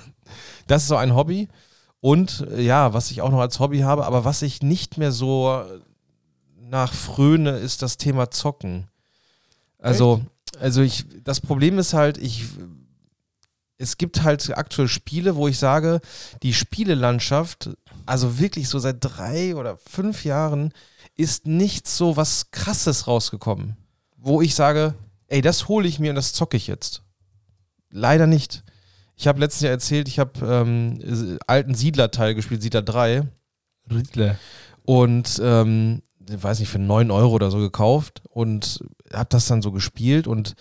Das 0.66 0.82
ist 0.82 0.88
so 0.88 0.97
ein 0.97 1.14
Hobby. 1.14 1.49
Und 2.00 2.47
äh, 2.50 2.62
ja, 2.62 2.94
was 2.94 3.11
ich 3.11 3.21
auch 3.21 3.30
noch 3.30 3.40
als 3.40 3.61
Hobby 3.61 3.80
habe, 3.80 4.06
aber 4.06 4.25
was 4.25 4.42
ich 4.42 4.62
nicht 4.62 4.97
mehr 4.97 5.12
so 5.12 5.62
nach 6.59 6.92
fröne, 6.94 7.50
ist 7.50 7.82
das 7.82 7.99
Thema 7.99 8.30
Zocken. 8.30 8.88
Also, 9.82 10.22
also 10.58 10.82
ich, 10.82 11.04
das 11.24 11.40
Problem 11.40 11.78
ist 11.78 11.92
halt, 11.92 12.18
ich 12.18 12.46
es 13.82 13.98
gibt 13.98 14.22
halt 14.22 14.56
aktuell 14.56 14.86
Spiele, 14.86 15.34
wo 15.34 15.48
ich 15.48 15.58
sage, 15.58 16.00
die 16.44 16.54
Spielelandschaft, 16.54 17.70
also 18.06 18.38
wirklich 18.38 18.68
so 18.68 18.78
seit 18.78 18.98
drei 19.00 19.56
oder 19.56 19.76
fünf 19.76 20.24
Jahren, 20.24 20.72
ist 21.16 21.46
nicht 21.46 21.88
so 21.88 22.16
was 22.16 22.52
Krasses 22.52 23.08
rausgekommen. 23.08 23.76
Wo 24.16 24.40
ich 24.40 24.54
sage, 24.54 24.94
ey, 25.26 25.40
das 25.40 25.66
hole 25.66 25.88
ich 25.88 25.98
mir 25.98 26.10
und 26.10 26.16
das 26.16 26.32
zocke 26.32 26.56
ich 26.56 26.68
jetzt. 26.68 27.02
Leider 27.90 28.28
nicht. 28.28 28.62
Ich 29.16 29.26
habe 29.26 29.40
letztens 29.40 29.62
ja 29.62 29.70
erzählt, 29.70 30.06
ich 30.06 30.20
habe 30.20 30.46
ähm, 30.46 31.00
äh, 31.00 31.38
alten 31.48 31.74
Siedler-Teil 31.74 32.34
gespielt, 32.34 32.62
Siedler 32.62 32.82
3. 32.82 33.26
Riddler. 33.90 34.38
Und 34.84 35.40
ähm, 35.42 36.02
weiß 36.29 36.61
nicht, 36.61 36.69
für 36.69 36.79
9 36.79 37.11
Euro 37.11 37.33
oder 37.33 37.50
so 37.50 37.59
gekauft 37.59 38.23
und 38.29 38.81
habe 39.12 39.29
das 39.31 39.47
dann 39.47 39.62
so 39.62 39.73
gespielt 39.73 40.26
und 40.26 40.55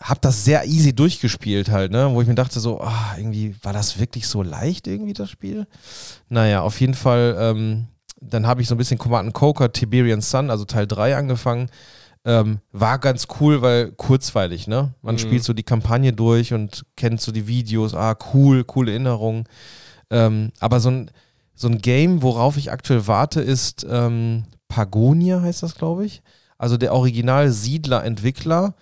habe 0.00 0.20
das 0.20 0.44
sehr 0.44 0.64
easy 0.64 0.94
durchgespielt 0.94 1.70
halt, 1.70 1.90
ne? 1.90 2.08
Wo 2.12 2.22
ich 2.22 2.28
mir 2.28 2.34
dachte 2.36 2.60
so, 2.60 2.80
ah, 2.80 3.14
irgendwie 3.16 3.56
war 3.62 3.72
das 3.72 3.98
wirklich 3.98 4.28
so 4.28 4.42
leicht 4.42 4.86
irgendwie 4.86 5.12
das 5.12 5.28
Spiel? 5.30 5.66
Naja, 6.28 6.62
auf 6.62 6.80
jeden 6.80 6.94
Fall, 6.94 7.36
ähm, 7.38 7.88
dann 8.20 8.46
habe 8.46 8.62
ich 8.62 8.68
so 8.68 8.74
ein 8.74 8.78
bisschen 8.78 8.98
Command 8.98 9.32
Conquer 9.34 9.72
Tiberian 9.72 10.20
Sun, 10.20 10.50
also 10.50 10.64
Teil 10.64 10.86
3 10.86 11.16
angefangen. 11.16 11.68
Ähm, 12.24 12.58
war 12.72 12.98
ganz 12.98 13.26
cool, 13.40 13.62
weil 13.62 13.90
kurzweilig, 13.92 14.66
ne? 14.68 14.92
Man 15.02 15.14
Mhm. 15.16 15.18
spielt 15.18 15.44
so 15.44 15.52
die 15.52 15.62
Kampagne 15.62 16.12
durch 16.12 16.52
und 16.52 16.84
kennt 16.96 17.20
so 17.20 17.32
die 17.32 17.46
Videos, 17.46 17.94
ah, 17.94 18.16
cool, 18.34 18.64
coole 18.64 18.90
Erinnerungen. 18.92 19.44
Ähm, 20.10 20.52
aber 20.60 20.78
so 20.80 20.90
ein, 20.90 21.10
so 21.58 21.68
ein 21.68 21.78
Game, 21.78 22.22
worauf 22.22 22.56
ich 22.56 22.70
aktuell 22.70 23.06
warte, 23.08 23.40
ist 23.40 23.84
ähm, 23.88 24.44
Pagonia, 24.68 25.40
heißt 25.40 25.64
das, 25.64 25.74
glaube 25.74 26.06
ich. 26.06 26.22
Also 26.56 26.76
der 26.76 26.94
Original-Siedler-Entwickler, 26.94 28.74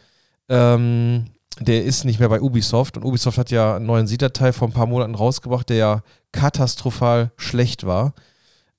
ähm, 0.49 1.25
der 1.59 1.85
ist 1.85 2.04
nicht 2.04 2.21
mehr 2.21 2.28
bei 2.28 2.42
Ubisoft 2.42 2.99
und 2.99 3.04
Ubisoft 3.04 3.38
hat 3.38 3.50
ja 3.50 3.76
einen 3.76 3.87
neuen 3.87 4.06
Siedler-Teil 4.06 4.52
vor 4.52 4.68
ein 4.68 4.75
paar 4.75 4.87
Monaten 4.87 5.14
rausgebracht, 5.14 5.71
der 5.71 5.76
ja 5.76 6.02
katastrophal 6.33 7.33
schlecht 7.37 7.87
war. 7.87 8.12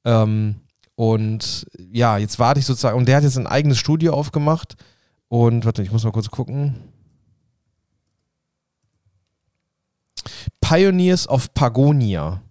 Ähm, 0.06 0.58
und 0.94 1.66
ja, 1.92 2.20
jetzt 2.20 2.38
warte 2.38 2.60
ich 2.60 2.68
sozusagen, 2.68 2.98
und 2.98 3.08
der 3.08 3.18
hat 3.18 3.24
jetzt 3.24 3.38
ein 3.38 3.48
eigenes 3.48 3.80
Studio 3.80 4.14
aufgemacht. 4.14 4.76
Und 5.28 5.66
warte, 5.66 5.82
ich 5.82 5.92
muss 5.92 6.04
mal 6.04 6.12
kurz 6.12 6.30
gucken. 6.30 6.76
Pioneers 10.62 11.28
of 11.28 11.54
Pagonia. 11.54 12.42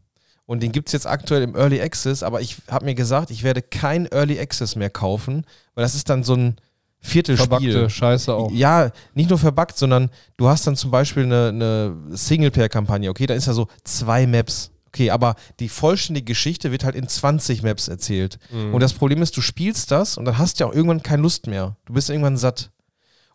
Und 0.47 0.63
den 0.63 0.73
gibt 0.73 0.89
es 0.89 0.93
jetzt 0.93 1.07
aktuell 1.07 1.43
im 1.43 1.57
Early 1.57 1.81
Access, 1.81 2.23
aber 2.23 2.41
ich 2.41 2.57
habe 2.69 2.85
mir 2.85 2.95
gesagt, 2.95 3.31
ich 3.31 3.43
werde 3.43 3.63
kein 3.63 4.07
Early 4.07 4.39
Access 4.39 4.77
mehr 4.77 4.91
kaufen, 4.91 5.45
weil 5.75 5.83
das 5.83 5.95
ist 5.95 6.09
dann 6.09 6.23
so 6.23 6.35
ein 6.35 6.57
Viertelspiel. 7.01 7.49
Verbackte 7.49 7.91
Scheiße 7.91 8.33
auch. 8.33 8.51
Ja, 8.53 8.91
nicht 9.15 9.29
nur 9.29 9.39
verbuggt, 9.39 9.77
sondern 9.77 10.11
du 10.37 10.49
hast 10.49 10.67
dann 10.67 10.77
zum 10.77 10.91
Beispiel 10.91 11.25
eine, 11.25 11.49
eine 11.49 11.97
Singleplayer-Kampagne, 12.11 13.11
okay, 13.11 13.27
da 13.27 13.35
ist 13.35 13.47
ja 13.47 13.53
so 13.53 13.69
zwei 13.85 14.27
Maps. 14.27 14.71
Okay, 14.89 15.11
aber 15.11 15.35
die 15.61 15.69
vollständige 15.69 16.25
Geschichte 16.25 16.73
wird 16.73 16.85
halt 16.85 16.95
in 16.95 17.07
20 17.07 17.63
Maps 17.63 17.89
erzählt. 17.89 18.39
Mhm. 18.51 18.73
Und 18.73 18.81
das 18.81 18.95
Problem 18.95 19.21
ist, 19.21 19.37
du 19.37 19.43
spielst 19.43 19.91
das 19.91 20.17
und 20.17 20.25
dann 20.25 20.39
hast 20.39 20.59
du 20.59 20.65
ja 20.65 20.71
auch 20.71 20.75
irgendwann 20.75 21.03
keine 21.03 21.23
Lust 21.23 21.49
mehr. 21.49 21.77
Du 21.85 21.93
bist 21.93 22.09
irgendwann 22.09 22.37
satt. 22.37 22.71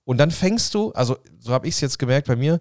Und 0.03 0.18
dann 0.18 0.32
fängst 0.32 0.74
du, 0.74 0.91
also 0.94 1.18
so 1.39 1.53
habe 1.53 1.68
ich 1.68 1.75
es 1.75 1.82
jetzt 1.82 2.00
gemerkt 2.00 2.27
bei 2.27 2.36
mir, 2.36 2.60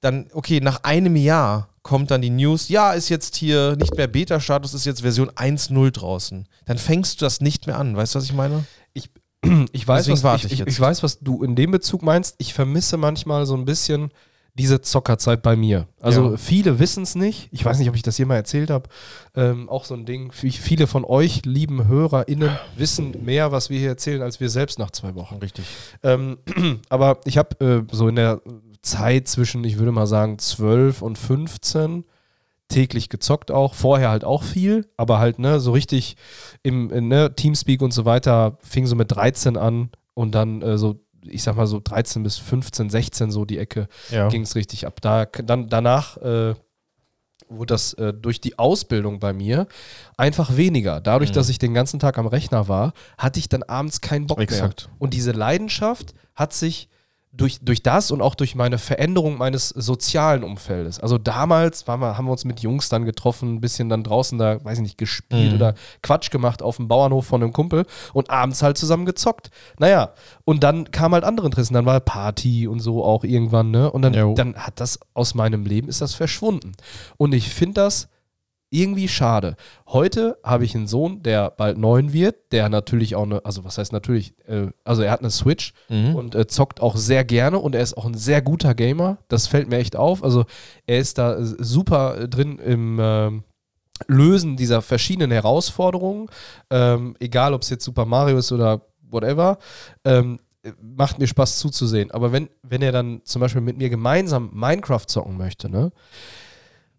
dann, 0.00 0.28
okay, 0.32 0.60
nach 0.60 0.84
einem 0.84 1.16
Jahr 1.16 1.69
kommt 1.82 2.10
dann 2.10 2.20
die 2.22 2.30
News, 2.30 2.68
ja, 2.68 2.92
ist 2.92 3.08
jetzt 3.08 3.36
hier 3.36 3.76
nicht 3.76 3.96
mehr 3.96 4.06
Beta-Status, 4.06 4.74
ist 4.74 4.84
jetzt 4.84 5.00
Version 5.02 5.30
1.0 5.30 5.90
draußen. 5.90 6.46
Dann 6.66 6.78
fängst 6.78 7.20
du 7.20 7.24
das 7.24 7.40
nicht 7.40 7.66
mehr 7.66 7.78
an. 7.78 7.96
Weißt 7.96 8.14
du, 8.14 8.18
was 8.18 8.26
ich 8.26 8.34
meine? 8.34 8.64
Ich 8.92 9.08
weiß, 9.86 10.04
Deswegen 10.04 10.22
was, 10.22 10.40
ich, 10.40 10.46
ich 10.46 10.52
ich, 10.52 10.58
jetzt. 10.58 10.68
ich 10.68 10.78
weiß, 10.80 11.02
was 11.02 11.20
du 11.20 11.42
in 11.42 11.56
dem 11.56 11.70
Bezug 11.70 12.02
meinst. 12.02 12.34
Ich 12.38 12.52
vermisse 12.52 12.98
manchmal 12.98 13.46
so 13.46 13.54
ein 13.56 13.64
bisschen 13.64 14.10
diese 14.54 14.82
Zockerzeit 14.82 15.40
bei 15.42 15.56
mir. 15.56 15.86
Also 16.00 16.32
Ja. 16.32 16.36
viele 16.36 16.78
wissen 16.78 17.04
es 17.04 17.14
nicht. 17.14 17.48
Ich 17.50 17.64
weiß 17.64 17.78
nicht, 17.78 17.88
ob 17.88 17.94
ich 17.96 18.02
das 18.02 18.16
hier 18.16 18.26
mal 18.26 18.34
erzählt 18.36 18.68
habe. 18.68 18.90
Ähm, 19.34 19.70
auch 19.70 19.86
so 19.86 19.94
ein 19.94 20.04
Ding. 20.04 20.32
Viele 20.32 20.86
von 20.86 21.04
euch, 21.06 21.46
lieben 21.46 21.86
HörerInnen, 21.88 22.50
wissen 22.76 23.24
mehr, 23.24 23.50
was 23.52 23.70
wir 23.70 23.78
hier 23.78 23.88
erzählen, 23.88 24.20
als 24.20 24.40
wir 24.40 24.50
selbst 24.50 24.78
nach 24.78 24.90
zwei 24.90 25.14
Wochen. 25.14 25.36
Richtig. 25.36 25.64
Ähm, 26.02 26.36
aber 26.90 27.20
ich 27.24 27.38
habe 27.38 27.64
äh, 27.88 27.94
so 27.94 28.08
in 28.08 28.16
der 28.16 28.42
Zeit 28.82 29.28
zwischen, 29.28 29.62
ich 29.64 29.78
würde 29.78 29.92
mal 29.92 30.06
sagen, 30.06 30.38
12 30.38 31.02
und 31.02 31.18
15 31.18 32.04
täglich 32.68 33.08
gezockt 33.08 33.50
auch. 33.50 33.74
Vorher 33.74 34.10
halt 34.10 34.24
auch 34.24 34.42
viel, 34.42 34.88
aber 34.96 35.18
halt, 35.18 35.38
ne, 35.38 35.60
so 35.60 35.72
richtig 35.72 36.16
im 36.62 36.90
in, 36.90 37.08
ne, 37.08 37.34
Teamspeak 37.34 37.82
und 37.82 37.92
so 37.92 38.04
weiter 38.04 38.58
fing 38.62 38.86
so 38.86 38.94
mit 38.96 39.10
13 39.12 39.56
an 39.56 39.90
und 40.14 40.34
dann 40.34 40.62
äh, 40.62 40.78
so, 40.78 41.00
ich 41.22 41.42
sag 41.42 41.56
mal 41.56 41.66
so 41.66 41.80
13 41.82 42.22
bis 42.22 42.38
15, 42.38 42.88
16 42.88 43.30
so 43.30 43.44
die 43.44 43.58
Ecke 43.58 43.88
Ja. 44.10 44.28
ging 44.28 44.42
es 44.42 44.54
richtig 44.54 44.86
ab. 44.86 45.00
Da, 45.00 45.26
dann, 45.26 45.68
danach 45.68 46.16
äh, 46.18 46.54
wurde 47.48 47.74
das 47.74 47.92
äh, 47.94 48.14
durch 48.14 48.40
die 48.40 48.58
Ausbildung 48.58 49.18
bei 49.18 49.32
mir 49.32 49.66
einfach 50.16 50.56
weniger. 50.56 51.00
Dadurch, 51.00 51.30
Mhm. 51.30 51.34
dass 51.34 51.48
ich 51.48 51.58
den 51.58 51.74
ganzen 51.74 51.98
Tag 51.98 52.16
am 52.18 52.28
Rechner 52.28 52.68
war, 52.68 52.92
hatte 53.18 53.40
ich 53.40 53.48
dann 53.48 53.64
abends 53.64 54.00
keinen 54.00 54.28
Bock 54.28 54.38
Exakt. 54.38 54.86
mehr. 54.86 54.96
Und 55.00 55.12
diese 55.14 55.32
Leidenschaft 55.32 56.14
hat 56.36 56.52
sich 56.52 56.88
durch, 57.32 57.60
durch 57.62 57.82
das 57.82 58.10
und 58.10 58.22
auch 58.22 58.34
durch 58.34 58.56
meine 58.56 58.76
Veränderung 58.76 59.38
meines 59.38 59.68
sozialen 59.68 60.42
Umfeldes. 60.42 60.98
Also 60.98 61.16
damals 61.16 61.86
waren 61.86 62.00
wir, 62.00 62.18
haben 62.18 62.24
wir 62.26 62.32
uns 62.32 62.44
mit 62.44 62.60
Jungs 62.60 62.88
dann 62.88 63.04
getroffen, 63.04 63.54
ein 63.54 63.60
bisschen 63.60 63.88
dann 63.88 64.02
draußen 64.02 64.36
da, 64.36 64.64
weiß 64.64 64.78
ich 64.78 64.82
nicht, 64.82 64.98
gespielt 64.98 65.50
Mhm. 65.50 65.54
oder 65.56 65.74
Quatsch 66.02 66.30
gemacht 66.30 66.60
auf 66.60 66.76
dem 66.76 66.88
Bauernhof 66.88 67.26
von 67.26 67.42
einem 67.42 67.52
Kumpel 67.52 67.86
und 68.12 68.30
abends 68.30 68.62
halt 68.62 68.76
zusammen 68.78 69.06
gezockt. 69.06 69.50
Naja, 69.78 70.12
und 70.44 70.64
dann 70.64 70.90
kam 70.90 71.12
halt 71.14 71.22
andere 71.22 71.46
Interessen. 71.46 71.74
Dann 71.74 71.86
war 71.86 72.00
Party 72.00 72.66
und 72.66 72.80
so 72.80 73.04
auch 73.04 73.22
irgendwann, 73.22 73.70
ne? 73.70 73.90
Und 73.92 74.02
dann, 74.02 74.14
Jo. 74.14 74.34
dann 74.34 74.56
hat 74.56 74.80
das 74.80 74.98
aus 75.14 75.34
meinem 75.34 75.64
Leben 75.64 75.88
ist 75.88 76.00
das 76.00 76.14
verschwunden. 76.14 76.72
Und 77.16 77.32
ich 77.32 77.48
finde 77.48 77.74
das 77.74 78.08
irgendwie 78.70 79.08
schade. 79.08 79.56
Heute 79.88 80.38
habe 80.44 80.64
ich 80.64 80.74
einen 80.76 80.86
Sohn, 80.86 81.22
der 81.22 81.50
bald 81.50 81.76
neun 81.76 82.12
wird, 82.12 82.52
der 82.52 82.68
natürlich 82.68 83.16
auch 83.16 83.24
eine, 83.24 83.44
also 83.44 83.64
was 83.64 83.78
heißt 83.78 83.92
natürlich, 83.92 84.34
äh, 84.46 84.68
also 84.84 85.02
er 85.02 85.10
hat 85.10 85.20
eine 85.20 85.30
Switch 85.30 85.72
Mhm. 85.88 86.14
und 86.14 86.34
äh, 86.36 86.46
zockt 86.46 86.80
auch 86.80 86.96
sehr 86.96 87.24
gerne 87.24 87.58
und 87.58 87.74
er 87.74 87.82
ist 87.82 87.96
auch 87.96 88.06
ein 88.06 88.14
sehr 88.14 88.42
guter 88.42 88.74
Gamer. 88.74 89.18
Das 89.28 89.48
fällt 89.48 89.68
mir 89.68 89.78
echt 89.78 89.96
auf. 89.96 90.22
Also 90.22 90.44
er 90.86 90.98
ist 90.98 91.18
da 91.18 91.36
äh, 91.36 91.44
super 91.58 92.16
äh, 92.20 92.28
drin 92.28 92.58
im 92.58 92.98
ähm, 93.02 93.44
Lösen 94.06 94.56
dieser 94.56 94.80
verschiedenen 94.82 95.30
Herausforderungen, 95.30 96.28
ähm, 96.70 97.16
egal 97.20 97.52
ob 97.54 97.62
es 97.62 97.70
jetzt 97.70 97.84
Super 97.84 98.06
Mario 98.06 98.38
ist 98.38 98.50
oder 98.52 98.82
whatever. 99.10 99.58
Ähm, 100.04 100.38
äh, 100.62 100.72
macht 100.80 101.18
mir 101.18 101.26
Spaß 101.26 101.58
zuzusehen. 101.58 102.10
Aber 102.12 102.30
wenn, 102.32 102.48
wenn 102.62 102.82
er 102.82 102.92
dann 102.92 103.22
zum 103.24 103.40
Beispiel 103.40 103.60
mit 103.62 103.76
mir 103.76 103.90
gemeinsam 103.90 104.50
Minecraft 104.54 105.06
zocken 105.06 105.36
möchte, 105.36 105.68
ne, 105.70 105.90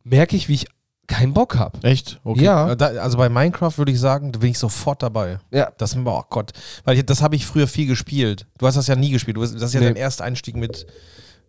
merke 0.04 0.36
ich, 0.36 0.50
wie 0.50 0.56
ich 0.56 0.68
keinen 1.12 1.34
Bock 1.34 1.58
habe. 1.58 1.78
Echt? 1.84 2.20
Okay. 2.24 2.44
Ja. 2.44 2.72
Äh, 2.72 2.78
Da, 2.78 2.88
also 2.88 3.18
bei 3.18 3.30
Minecraft 3.30 3.78
würde 3.78 3.92
ich 3.92 4.00
sagen, 4.00 4.32
da 4.32 4.40
bin 4.40 4.50
ich 4.52 4.58
sofort 4.58 5.04
dabei. 5.04 5.40
Ja, 5.52 5.72
Das, 5.78 5.96
oh 5.96 6.24
Gott. 6.30 6.52
Weil 6.86 6.98
ich, 6.98 7.06
das 7.06 7.22
habe 7.22 7.36
ich 7.36 7.46
früher 7.46 7.68
viel 7.68 7.86
gespielt. 7.88 8.48
Du 8.58 8.66
hast 8.68 8.76
das 8.76 8.88
ja 8.88 8.96
nie 8.96 9.12
gespielt. 9.12 9.38
Du 9.38 9.42
hast, 9.44 9.54
das 9.54 9.62
ist 9.62 9.74
ja 9.74 9.80
Nee. 9.82 9.88
dein 9.88 9.96
erster 9.96 10.24
Einstieg 10.24 10.56
mit, 10.56 10.88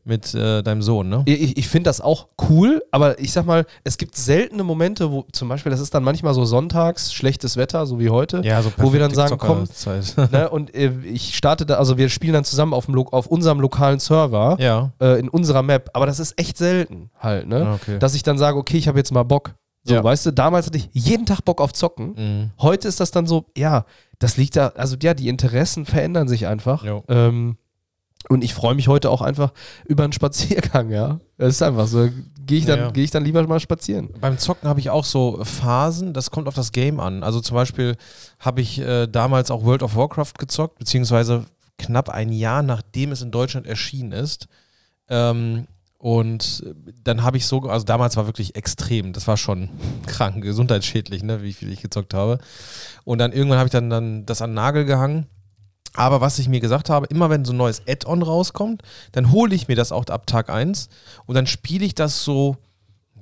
mit 0.04 0.35
äh, 0.35 0.62
deinem 0.62 0.82
Sohn, 0.82 1.09
ne? 1.09 1.23
Ich, 1.26 1.56
ich 1.56 1.68
finde 1.68 1.88
das 1.88 2.00
auch 2.00 2.26
cool, 2.49 2.82
aber 2.90 3.18
ich 3.21 3.32
sag 3.32 3.47
mal, 3.47 3.66
es 3.85 3.99
gibt 3.99 4.16
seltene 4.16 4.64
Momente, 4.64 5.11
wo 5.11 5.26
zum 5.32 5.49
Beispiel, 5.49 5.71
das 5.71 5.80
ist 5.80 5.94
dann 5.94 6.02
manchmal 6.02 6.35
so 6.35 6.44
sonntags, 6.44 7.12
schlechtes 7.12 7.56
Wetter, 7.56 7.87
so 7.87 8.00
wie 8.00 8.11
heute, 8.11 8.40
Ja, 8.44 8.62
so 8.62 8.73
wo 8.78 8.92
wir 8.92 9.00
dann 9.00 9.14
sagen, 9.14 9.38
komm, 9.38 9.64
ne, 10.32 10.50
und 10.50 10.75
äh, 10.75 10.90
ich 11.04 11.37
starte 11.37 11.66
da, 11.66 11.76
also 11.76 11.99
wir 11.99 12.09
spielen 12.09 12.32
dann 12.35 12.44
zusammen 12.44 12.75
auf, 12.75 12.87
dem, 12.87 12.97
auf 12.99 13.26
unserem 13.28 13.61
lokalen 13.61 14.00
Server, 14.00 14.56
ja. 14.59 14.90
äh, 15.00 15.21
in 15.21 15.28
unserer 15.28 15.62
Map, 15.62 15.90
aber 15.92 16.06
das 16.06 16.18
ist 16.18 16.38
echt 16.38 16.56
selten 16.59 17.11
halt, 17.21 17.47
ne? 17.47 17.66
Ah, 17.66 17.75
okay. 17.75 17.99
Dass 17.99 18.14
ich 18.14 18.23
dann 18.23 18.38
sage, 18.38 18.59
okay, 18.59 18.76
ich 18.78 18.88
habe 18.88 18.99
jetzt 18.99 19.12
mal 19.12 19.23
Bock. 19.23 19.54
So, 19.85 19.94
Ja. 19.94 20.04
weißt 20.04 20.26
du, 20.26 20.30
damals 20.32 20.66
hatte 20.66 20.78
ich 20.78 20.88
jeden 20.92 21.26
Tag 21.26 21.44
Bock 21.44 21.61
auf 21.61 21.73
Zocken. 21.73 22.14
Mhm. 22.16 22.50
Heute 22.61 22.87
ist 22.87 23.00
das 23.00 23.11
dann 23.11 23.26
so, 23.26 23.47
ja, 23.56 23.85
das 24.21 24.37
liegt 24.37 24.54
da, 24.56 24.68
also 24.76 24.97
ja, 25.02 25.12
die 25.14 25.28
Interessen 25.28 25.87
verändern 25.87 26.28
sich 26.28 26.47
einfach. 26.47 26.85
Ähm, 27.09 27.56
und 28.29 28.45
ich 28.45 28.55
freue 28.55 28.75
mich 28.75 28.88
heute 28.88 29.11
auch 29.11 29.23
einfach 29.23 29.52
über 29.85 30.05
einen 30.05 30.12
Spaziergang, 30.12 30.91
ja. 30.91 31.21
Das 31.38 31.55
ist 31.55 31.62
einfach 31.62 31.87
so. 31.87 32.09
Gehe 32.45 32.59
ich, 32.59 32.64
dann 32.67 32.79
Ja, 32.79 32.91
gehe 32.91 33.05
ich 33.05 33.11
dann 33.11 33.25
lieber 33.25 33.47
mal 33.47 33.61
spazieren. 33.61 34.11
Beim 34.21 34.38
Zocken 34.38 34.69
habe 34.69 34.81
ich 34.81 34.91
auch 34.91 35.05
so 35.05 35.41
Phasen, 35.45 36.12
das 36.12 36.31
kommt 36.31 36.49
auf 36.49 36.55
das 36.55 36.73
Game 36.73 36.99
an. 36.99 37.23
Also 37.23 37.41
zum 37.41 37.55
Beispiel 37.55 37.97
habe 38.41 38.61
ich 38.61 38.81
äh, 38.81 39.07
damals 39.07 39.50
auch 39.50 39.64
World 39.64 39.83
of 39.83 39.95
Warcraft 39.97 40.35
gezockt, 40.38 40.79
beziehungsweise 40.79 41.45
knapp 41.79 42.09
ein 42.09 42.33
Jahr 42.33 42.62
nachdem 42.62 43.12
es 43.12 43.23
in 43.23 43.31
Deutschland 43.31 43.67
erschienen 43.67 44.12
ist. 44.12 44.49
Ähm, 45.09 45.67
und 45.99 46.64
dann 47.05 47.23
habe 47.23 47.37
ich 47.37 47.47
so, 47.47 47.61
also 47.61 47.87
damals 47.87 48.17
war 48.17 48.26
wirklich 48.26 48.57
extrem, 48.57 49.12
das 49.12 49.29
war 49.29 49.37
schon 49.37 49.69
krank, 50.07 50.43
gesundheitsschädlich, 50.43 51.23
ne, 51.23 51.43
wie 51.43 51.52
viel 51.52 51.71
ich 51.73 51.81
gezockt 51.81 52.12
habe. 52.12 52.38
Und 53.05 53.19
dann 53.19 53.31
irgendwann 53.33 53.59
habe 53.59 53.69
ich 53.69 53.73
dann, 53.73 53.88
dann 53.88 54.26
das 54.26 54.43
an 54.43 54.50
den 54.50 54.55
Nagel 54.55 54.85
gehangen. 54.85 55.26
Aber 55.95 56.21
was 56.21 56.39
ich 56.39 56.49
mir 56.49 56.61
gesagt 56.61 56.89
habe, 56.91 57.07
immer 57.07 57.29
wenn 57.31 57.45
so 57.45 57.53
ein 57.53 57.59
neues 57.59 57.83
Add-on 57.87 58.23
rauskommt, 58.23 58.83
dann 59.13 59.31
hole 59.31 59.55
ich 59.55 59.69
mir 59.69 59.77
das 59.77 59.93
auch 59.93 60.07
ab 60.07 60.27
Tag 60.27 60.49
1 60.51 60.89
und 61.27 61.35
dann 61.35 61.47
spiele 61.47 61.85
ich 61.85 61.95
das 61.95 62.25
so, 62.25 62.57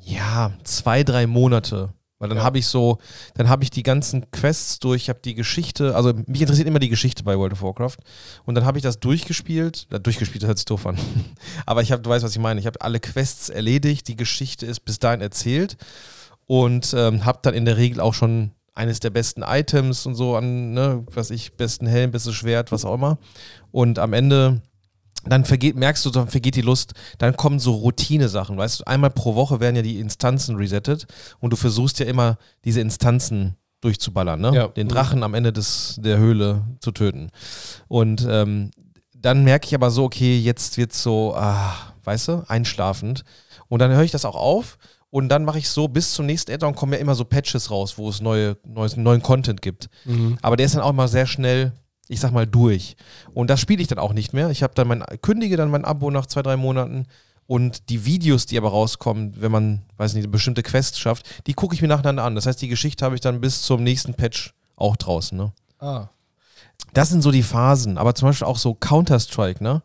ja, 0.01 0.53
zwei, 0.65 1.03
drei 1.05 1.27
Monate. 1.27 1.91
Weil 2.21 2.29
dann 2.29 2.39
Ja. 2.39 2.45
habe 2.45 2.59
ich 2.59 2.67
so, 2.67 2.99
dann 3.35 3.49
habe 3.49 3.65
ich 3.65 3.71
die 3.71 3.83
ganzen 3.83 4.31
Quests 4.31 4.79
durch, 4.79 5.05
ich 5.05 5.09
habe 5.09 5.21
die 5.25 5.35
Geschichte, 5.35 5.97
also 5.97 6.13
mich 6.27 6.43
interessiert 6.43 6.69
immer 6.69 6.79
die 6.79 6.91
Geschichte 6.91 7.23
bei 7.25 7.37
World 7.39 7.55
of 7.55 7.63
Warcraft. 7.63 7.97
Und 8.45 8.55
dann 8.57 8.67
habe 8.67 8.77
ich 8.77 8.83
das 8.83 9.01
durchgespielt, 9.01 9.87
äh, 9.91 9.99
durchgespielt, 9.99 10.43
das 10.43 10.49
hört 10.49 10.59
sich 10.59 10.67
doof 10.67 10.87
an. 10.87 10.99
Aber 11.67 11.81
ich 11.81 11.93
habe, 11.93 12.03
du 12.03 12.11
weißt, 12.11 12.23
was 12.25 12.33
ich 12.33 12.39
meine. 12.39 12.61
Ich 12.61 12.67
habe 12.67 12.81
alle 12.83 13.01
Quests 13.01 13.49
erledigt, 13.49 14.07
die 14.07 14.17
Geschichte 14.17 14.67
ist 14.67 14.81
bis 14.81 14.99
dahin 14.99 15.23
erzählt 15.23 15.79
und 16.47 16.93
ähm, 16.95 17.25
habe 17.25 17.39
dann 17.43 17.55
in 17.55 17.65
der 17.65 17.79
Regel 17.79 18.01
auch 18.01 18.13
schon 18.15 18.51
eines 18.75 19.01
der 19.01 19.11
besten 19.11 19.43
Items 19.43 20.07
und 20.07 20.15
so 20.15 20.37
an, 20.37 20.73
ne, 20.73 21.05
was 21.13 21.31
ich, 21.31 21.55
besten 21.55 21.87
Helm, 21.87 22.11
bestes 22.11 22.35
Schwert, 22.35 22.73
was 22.73 22.85
auch 22.85 22.95
immer. 22.95 23.19
Und 23.71 23.99
am 23.99 24.13
Ende 24.13 24.63
dann 25.25 25.45
vergeht, 25.45 25.77
merkst 25.77 26.05
du, 26.07 26.11
dann 26.11 26.29
vergeht 26.29 26.57
die 26.57 26.63
Lust, 26.63 26.95
dann 27.19 27.37
kommen 27.37 27.59
so 27.59 27.75
Routine-Sachen, 27.75 28.57
weißt 28.57 28.81
du, 28.81 28.87
einmal 28.87 29.11
pro 29.11 29.35
Woche 29.35 29.61
werden 29.61 29.77
ja 29.77 29.83
die 29.83 29.99
Instanzen 29.99 30.57
resettet 30.57 31.07
und 31.41 31.53
du 31.53 31.57
versuchst 31.57 31.99
ja 31.99 32.07
immer 32.07 32.39
diese 32.65 32.81
Instanzen 32.81 33.57
durchzuballern, 33.83 34.41
ne? 34.41 34.53
Ja. 34.55 34.69
Den 34.69 34.89
Drachen 34.89 35.23
am 35.23 35.35
Ende 35.35 35.53
des, 35.53 35.99
der 36.03 36.19
Höhle 36.19 36.63
zu 36.81 36.93
töten. 36.93 37.31
Und 37.89 38.27
ähm, 38.29 38.71
dann 39.15 39.45
merke 39.45 39.67
ich 39.67 39.75
aber 39.75 39.91
so, 39.91 40.05
okay, 40.05 40.39
jetzt 40.39 40.77
wird's 40.79 41.03
so, 41.03 41.35
ah, 41.35 41.75
weißt 42.05 42.29
du, 42.29 42.45
einschlafend. 42.49 43.25
Und 43.69 43.81
dann 43.81 43.91
höre 43.91 44.03
ich 44.03 44.11
das 44.11 44.25
auch 44.25 44.37
auf 44.37 44.79
und 45.11 45.29
dann 45.29 45.45
mache 45.45 45.59
ich 45.59 45.69
so, 45.69 45.89
bis 45.89 46.15
zum 46.15 46.27
nächsten 46.27 46.53
Add-on 46.53 46.75
kommen 46.75 46.93
ja 46.93 46.99
immer 46.99 47.15
so 47.17 47.25
Patches 47.25 47.71
raus, 47.71 47.99
wo 47.99 48.09
es 48.09 48.21
neue, 48.21 48.57
neues, 48.65 48.97
neuen 48.97 49.23
Content 49.23 49.61
gibt. 49.61 49.89
Aber 50.41 50.57
der 50.57 50.67
ist 50.67 50.77
dann 50.77 50.83
auch 50.83 50.93
mal 50.93 51.09
sehr 51.09 51.27
schnell, 51.27 51.73
ich 52.07 52.21
sag 52.21 52.33
mal, 52.33 52.47
durch. 52.47 52.97
Und 53.35 53.51
das 53.51 53.61
spiele 53.61 53.83
ich 53.83 53.89
dann 53.89 53.99
auch 53.99 54.13
nicht 54.13 54.33
mehr. 54.33 54.51
Ich 54.51 54.63
habe 54.63 54.75
dann 54.75 54.87
mein, 54.87 55.05
kündige 55.21 55.57
dann 55.57 55.71
mein 55.71 55.85
Abo 55.85 56.11
nach 56.11 56.27
zwei, 56.27 56.43
drei 56.43 56.57
Monaten. 56.57 57.07
Und 57.49 57.89
die 57.89 58.05
Videos, 58.05 58.47
die 58.47 58.57
aber 58.57 58.69
rauskommen, 58.71 59.35
wenn 59.41 59.51
man, 59.51 59.83
weiß 59.97 60.15
nicht, 60.15 60.23
eine 60.23 60.31
bestimmte 60.31 60.63
Quest 60.63 61.01
schafft, 61.01 61.47
die 61.49 61.55
gucke 61.55 61.75
ich 61.75 61.83
mir 61.83 61.89
nacheinander 61.89 62.23
an. 62.23 62.37
Das 62.37 62.47
heißt, 62.47 62.63
die 62.63 62.69
Geschichte 62.69 63.05
habe 63.05 63.17
ich 63.17 63.21
dann 63.21 63.41
bis 63.41 63.63
zum 63.63 63.83
nächsten 63.83 64.15
Patch 64.15 64.55
auch 64.77 64.97
draußen. 64.97 65.37
Ne? 65.37 65.53
Ah. 65.81 66.11
Das 66.95 67.09
sind 67.09 67.23
so 67.23 67.33
die 67.33 67.43
Phasen. 67.43 67.99
Aber 67.99 68.15
zum 68.15 68.29
Beispiel 68.29 68.47
auch 68.47 68.59
so 68.59 68.75
Counter-Strike, 68.75 69.63
ne? 69.63 69.83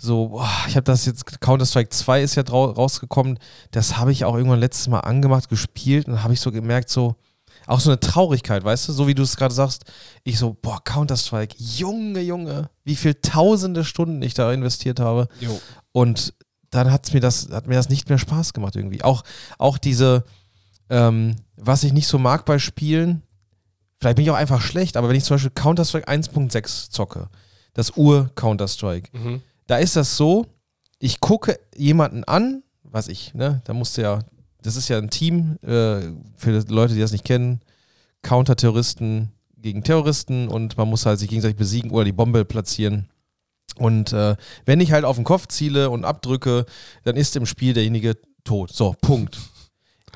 So, 0.00 0.28
boah, 0.28 0.48
ich 0.66 0.76
habe 0.76 0.84
das 0.84 1.04
jetzt, 1.04 1.40
Counter-Strike 1.40 1.90
2 1.90 2.22
ist 2.22 2.34
ja 2.34 2.42
rausgekommen. 2.42 3.38
Das 3.70 3.98
habe 3.98 4.12
ich 4.12 4.24
auch 4.24 4.34
irgendwann 4.34 4.60
letztes 4.60 4.88
Mal 4.88 5.00
angemacht, 5.00 5.48
gespielt 5.50 6.08
und 6.08 6.22
habe 6.22 6.32
ich 6.32 6.40
so 6.40 6.50
gemerkt, 6.50 6.88
so, 6.88 7.16
auch 7.66 7.80
so 7.80 7.90
eine 7.90 8.00
Traurigkeit, 8.00 8.64
weißt 8.64 8.88
du, 8.88 8.92
so 8.92 9.06
wie 9.06 9.14
du 9.14 9.22
es 9.22 9.36
gerade 9.36 9.54
sagst. 9.54 9.84
Ich 10.24 10.38
so, 10.38 10.56
boah, 10.60 10.82
Counter-Strike, 10.82 11.54
Junge, 11.58 12.20
Junge, 12.20 12.70
wie 12.84 12.96
viel 12.96 13.14
tausende 13.14 13.84
Stunden 13.84 14.22
ich 14.22 14.32
da 14.32 14.50
investiert 14.52 15.00
habe. 15.00 15.28
Jo. 15.38 15.60
Und 15.92 16.32
dann 16.70 16.90
hat's 16.90 17.12
mir 17.12 17.20
das, 17.20 17.50
hat 17.50 17.66
mir 17.66 17.74
das 17.74 17.90
nicht 17.90 18.08
mehr 18.08 18.18
Spaß 18.18 18.54
gemacht 18.54 18.76
irgendwie. 18.76 19.04
Auch, 19.04 19.22
auch 19.58 19.76
diese, 19.76 20.24
ähm, 20.88 21.36
was 21.56 21.84
ich 21.84 21.92
nicht 21.92 22.06
so 22.06 22.18
mag 22.18 22.46
bei 22.46 22.58
Spielen, 22.58 23.22
vielleicht 23.98 24.16
bin 24.16 24.24
ich 24.24 24.30
auch 24.30 24.36
einfach 24.36 24.62
schlecht, 24.62 24.96
aber 24.96 25.10
wenn 25.10 25.16
ich 25.16 25.24
zum 25.24 25.34
Beispiel 25.34 25.50
Counter-Strike 25.50 26.08
1.6 26.08 26.90
zocke, 26.90 27.28
das 27.74 27.96
Ur-Counter-Strike, 27.96 29.10
Mhm. 29.12 29.42
Da 29.70 29.76
ist 29.76 29.94
das 29.94 30.16
so, 30.16 30.46
ich 30.98 31.20
gucke 31.20 31.60
jemanden 31.76 32.24
an, 32.24 32.64
was 32.82 33.06
ich, 33.06 33.34
ne, 33.34 33.62
da 33.64 33.72
musste 33.72 34.02
ja, 34.02 34.18
das 34.62 34.74
ist 34.74 34.88
ja 34.88 34.98
ein 34.98 35.10
Team, 35.10 35.58
äh, 35.62 36.00
für 36.36 36.64
Leute, 36.68 36.94
die 36.94 37.00
das 37.00 37.12
nicht 37.12 37.24
kennen, 37.24 37.60
Counter-Terroristen 38.22 39.30
gegen 39.56 39.84
Terroristen 39.84 40.48
und 40.48 40.76
man 40.76 40.88
muss 40.88 41.06
halt 41.06 41.20
sich 41.20 41.28
gegenseitig 41.28 41.56
besiegen 41.56 41.92
oder 41.92 42.04
die 42.04 42.12
Bombe 42.12 42.44
platzieren. 42.44 43.08
Und 43.76 44.12
äh, 44.12 44.34
wenn 44.64 44.80
ich 44.80 44.90
halt 44.90 45.04
auf 45.04 45.14
den 45.16 45.24
Kopf 45.24 45.46
ziele 45.46 45.88
und 45.88 46.04
abdrücke, 46.04 46.66
dann 47.04 47.14
ist 47.14 47.36
im 47.36 47.46
Spiel 47.46 47.72
derjenige 47.72 48.16
tot. 48.42 48.72
So, 48.72 48.96
Punkt. 49.00 49.38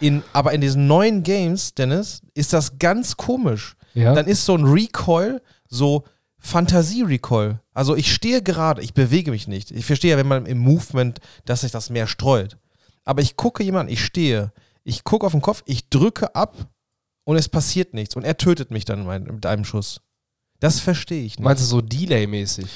In, 0.01 0.25
aber 0.33 0.53
in 0.53 0.61
diesen 0.61 0.88
neuen 0.88 1.23
Games, 1.23 1.75
Dennis, 1.75 2.23
ist 2.35 2.53
das 2.53 2.81
ganz 2.81 3.17
komisch. 3.17 3.77
Ja. 3.95 4.14
Dann 4.14 4.27
ist 4.27 4.45
so 4.45 4.57
ein 4.57 4.64
Recoil 4.64 5.40
so 5.69 6.03
Fantasie-Recoil. 6.44 7.59
Also 7.72 7.96
ich 7.96 8.12
stehe 8.12 8.42
gerade, 8.42 8.83
ich 8.83 8.92
bewege 8.92 9.30
mich 9.30 9.48
nicht. 9.48 9.70
Ich 9.70 9.87
verstehe 9.87 10.11
ja, 10.11 10.16
wenn 10.18 10.28
man 10.28 10.44
im 10.44 10.59
Movement, 10.59 11.18
dass 11.46 11.62
sich 11.62 11.72
das 11.72 11.88
mehr 11.88 12.07
streut. 12.07 12.59
Aber 13.04 13.22
ich 13.22 13.37
gucke 13.37 13.64
jemanden, 13.64 13.90
ich 13.90 14.04
stehe, 14.04 14.52
ich 14.85 15.04
gucke 15.04 15.24
auf 15.24 15.33
den 15.33 15.40
Kopf, 15.40 15.62
ich 15.66 15.88
drücke 15.88 16.35
ab 16.35 16.57
und 17.24 17.37
es 17.37 17.48
passiert 17.48 17.94
nichts. 17.94 18.14
Und 18.14 18.24
er 18.24 18.37
tötet 18.37 18.70
mich 18.70 18.85
dann 18.85 19.07
mit 19.07 19.46
einem 19.46 19.64
Schuss. 19.64 20.02
Das 20.61 20.80
verstehe 20.80 21.24
ich 21.24 21.38
nicht. 21.38 21.44
Meinst 21.44 21.62
du 21.62 21.66
so 21.66 21.80
Delay-mäßig? 21.80 22.66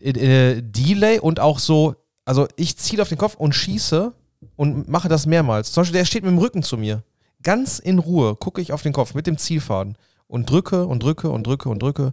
äh, 0.00 0.10
äh, 0.10 0.62
Delay 0.62 1.18
und 1.20 1.38
auch 1.38 1.58
so, 1.58 1.96
also 2.24 2.48
ich 2.56 2.78
ziele 2.78 3.02
auf 3.02 3.10
den 3.10 3.18
Kopf 3.18 3.34
und 3.34 3.54
schieße 3.54 4.12
und 4.56 4.88
mache 4.88 5.08
das 5.08 5.26
mehrmals. 5.26 5.72
Zum 5.72 5.82
Beispiel, 5.82 5.98
der 5.98 6.04
steht 6.06 6.24
mit 6.24 6.32
dem 6.32 6.38
Rücken 6.38 6.62
zu 6.62 6.78
mir. 6.78 7.02
Ganz 7.42 7.78
in 7.78 7.98
Ruhe 7.98 8.36
gucke 8.36 8.62
ich 8.62 8.72
auf 8.72 8.82
den 8.82 8.92
Kopf 8.94 9.14
mit 9.14 9.26
dem 9.26 9.36
Zielfaden 9.36 9.96
und 10.26 10.50
drücke 10.50 10.86
und 10.86 11.02
drücke 11.02 11.30
und 11.30 11.46
drücke 11.46 11.68
und 11.68 11.82
drücke 11.82 12.12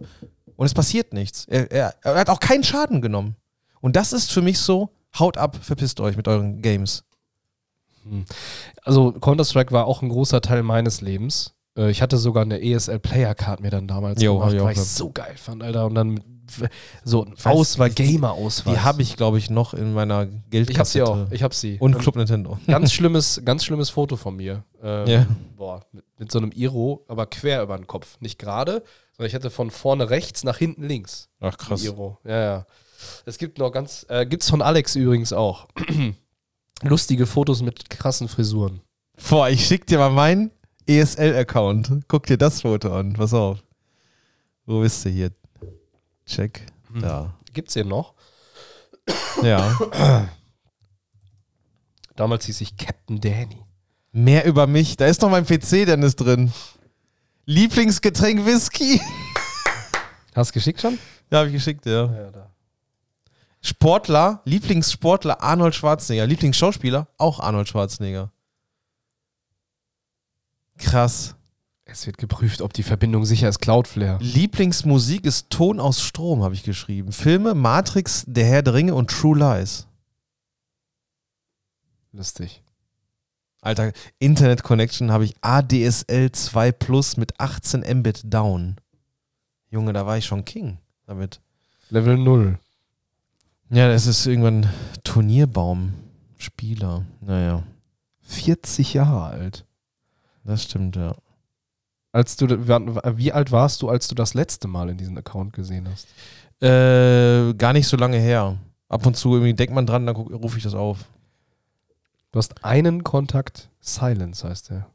und 0.56 0.66
es 0.66 0.74
passiert 0.74 1.12
nichts. 1.12 1.44
Er, 1.46 1.70
er, 1.70 1.94
er 2.02 2.14
hat 2.16 2.30
auch 2.30 2.40
keinen 2.40 2.64
Schaden 2.64 3.00
genommen. 3.00 3.36
Und 3.80 3.94
das 3.96 4.12
ist 4.12 4.32
für 4.32 4.42
mich 4.42 4.58
so, 4.58 4.90
haut 5.18 5.36
ab, 5.36 5.56
verpisst 5.60 6.00
euch 6.00 6.16
mit 6.16 6.26
euren 6.28 6.62
Games. 6.62 7.04
Also 8.84 9.12
Counter-Strike 9.12 9.72
war 9.72 9.86
auch 9.86 10.02
ein 10.02 10.08
großer 10.08 10.40
Teil 10.40 10.62
meines 10.62 11.00
Lebens. 11.00 11.54
Äh, 11.76 11.90
Ich 11.90 12.02
hatte 12.02 12.18
sogar 12.18 12.42
eine 12.44 12.62
ESL 12.62 13.00
Player 13.00 13.34
Card 13.34 13.60
mir 13.60 13.70
dann 13.70 13.88
damals 13.88 14.22
Jo, 14.22 14.38
gemacht, 14.38 14.60
weil 14.60 14.72
ich 14.72 14.80
so 14.80 15.10
geil 15.10 15.34
fand, 15.36 15.62
Alter. 15.62 15.86
Und 15.86 15.94
dann 15.96 16.20
so 17.02 17.26
Auswahl, 17.42 17.90
Gamer-Auswahl. 17.90 18.74
Die 18.74 18.80
habe 18.80 19.02
ich, 19.02 19.16
glaube 19.16 19.38
ich, 19.38 19.50
noch 19.50 19.74
in 19.74 19.92
meiner 19.92 20.26
Geldkassette. 20.26 20.70
Ich 20.72 20.78
hab 20.78 20.86
sie 20.86 21.02
auch. 21.02 21.32
Ich 21.32 21.42
hab 21.42 21.54
sie. 21.54 21.76
Und 21.80 21.98
Club 21.98 22.14
Nintendo. 22.14 22.58
ganz 22.68 22.92
schlimmes, 22.92 23.42
ganz 23.44 23.64
schlimmes 23.64 23.90
Foto 23.90 24.14
von 24.16 24.36
mir. 24.36 24.62
Ähm, 24.80 25.06
Ja. 25.08 25.26
Boah, 25.56 25.80
mit, 25.90 26.04
mit 26.18 26.30
so 26.30 26.38
einem 26.38 26.52
Iro, 26.54 27.04
aber 27.08 27.26
quer 27.26 27.62
über 27.64 27.76
den 27.76 27.88
Kopf. 27.88 28.18
Nicht 28.20 28.38
gerade, 28.38 28.84
sondern 29.16 29.28
ich 29.28 29.34
hatte 29.34 29.50
von 29.50 29.70
vorne 29.70 30.10
rechts 30.10 30.44
nach 30.44 30.58
hinten 30.58 30.84
links. 30.84 31.28
Ach 31.40 31.56
Iro. 31.82 32.18
Ja, 32.24 32.42
ja. 32.42 32.66
Es 33.24 33.38
gibt 33.38 33.58
noch 33.58 33.70
ganz, 33.70 34.04
äh, 34.08 34.26
gibt's 34.26 34.50
von 34.50 34.62
Alex 34.62 34.94
übrigens 34.94 35.32
auch. 35.32 35.68
Lustige 36.82 37.26
Fotos 37.26 37.62
mit 37.62 37.88
krassen 37.88 38.28
Frisuren. 38.28 38.82
Boah, 39.30 39.48
ich 39.48 39.66
schick 39.66 39.86
dir 39.86 39.98
mal 39.98 40.10
meinen 40.10 40.50
ESL-Account. 40.86 42.04
Guck 42.08 42.26
dir 42.26 42.36
das 42.36 42.60
Foto 42.62 42.94
an. 42.94 43.14
Pass 43.14 43.32
auf. 43.32 43.62
Wo 44.66 44.80
bist 44.80 45.04
du 45.04 45.08
hier? 45.08 45.30
Check. 46.26 46.66
Da. 47.00 47.34
Gibt's 47.54 47.74
den 47.74 47.88
noch? 47.88 48.14
Ja. 49.42 49.78
Damals 52.16 52.46
hieß 52.46 52.60
ich 52.60 52.76
Captain 52.76 53.20
Danny. 53.20 53.64
Mehr 54.12 54.44
über 54.44 54.66
mich. 54.66 54.96
Da 54.96 55.06
ist 55.06 55.22
noch 55.22 55.30
mein 55.30 55.46
PC, 55.46 55.86
Dennis, 55.86 56.16
drin. 56.16 56.52
Lieblingsgetränk 57.46 58.44
Whisky. 58.44 59.00
Hast 60.34 60.50
du 60.50 60.54
geschickt 60.54 60.80
schon? 60.80 60.98
Ja, 61.30 61.38
habe 61.38 61.48
ich 61.48 61.54
geschickt, 61.54 61.86
ja. 61.86 62.04
Ja. 62.12 62.50
Sportler, 63.62 64.42
Lieblingssportler 64.44 65.42
Arnold 65.42 65.74
Schwarzenegger. 65.74 66.26
Lieblingsschauspieler 66.26 67.08
auch 67.18 67.40
Arnold 67.40 67.68
Schwarzenegger. 67.68 68.30
Krass. 70.78 71.34
Es 71.84 72.04
wird 72.06 72.18
geprüft, 72.18 72.62
ob 72.62 72.72
die 72.72 72.82
Verbindung 72.82 73.24
sicher 73.24 73.48
ist. 73.48 73.60
Cloudflare. 73.60 74.22
Lieblingsmusik 74.22 75.24
ist 75.24 75.50
Ton 75.50 75.78
aus 75.78 76.02
Strom, 76.02 76.42
habe 76.42 76.54
ich 76.54 76.64
geschrieben. 76.64 77.12
Filme, 77.12 77.54
Matrix, 77.54 78.24
Der 78.26 78.44
Herr 78.44 78.62
der 78.62 78.74
Ringe 78.74 78.94
und 78.94 79.08
True 79.10 79.38
Lies. 79.38 79.86
Lustig. 82.12 82.62
Alter, 83.66 83.92
Internet 84.20 84.62
Connection 84.62 85.10
habe 85.10 85.24
ich 85.24 85.34
ADSL 85.40 86.30
2 86.30 86.70
Plus 86.70 87.16
mit 87.16 87.40
18 87.40 87.80
Mbit 87.98 88.32
down. 88.32 88.76
Junge, 89.70 89.92
da 89.92 90.06
war 90.06 90.16
ich 90.16 90.24
schon 90.24 90.44
King 90.44 90.78
damit. 91.04 91.40
Level 91.90 92.16
0. 92.16 92.58
Ja, 93.70 93.88
das 93.88 94.06
ist 94.06 94.24
irgendwann 94.24 94.68
Turnierbaum. 95.02 95.94
Spieler. 96.36 97.06
Naja, 97.20 97.64
40 98.22 98.94
Jahre 98.94 99.24
alt. 99.24 99.64
das 100.44 100.62
stimmt, 100.62 100.94
ja. 100.94 101.16
Als 102.12 102.36
du, 102.36 102.46
wie 103.18 103.32
alt 103.32 103.50
warst 103.50 103.82
du, 103.82 103.88
als 103.88 104.06
du 104.06 104.14
das 104.14 104.34
letzte 104.34 104.68
Mal 104.68 104.90
in 104.90 104.96
diesen 104.96 105.18
Account 105.18 105.52
gesehen 105.52 105.88
hast? 105.90 106.06
Äh, 106.62 107.52
gar 107.54 107.72
nicht 107.72 107.88
so 107.88 107.96
lange 107.96 108.18
her. 108.18 108.58
Ab 108.88 109.04
und 109.04 109.16
zu 109.16 109.34
irgendwie 109.34 109.54
denkt 109.54 109.74
man 109.74 109.86
dran, 109.86 110.06
dann 110.06 110.14
rufe 110.14 110.56
ich 110.56 110.62
das 110.62 110.74
auf. 110.74 111.04
Du 112.36 112.38
hast 112.38 112.66
einen 112.66 113.02
Kontakt, 113.02 113.70
Silence 113.80 114.46
heißt 114.46 114.68
der. 114.68 114.90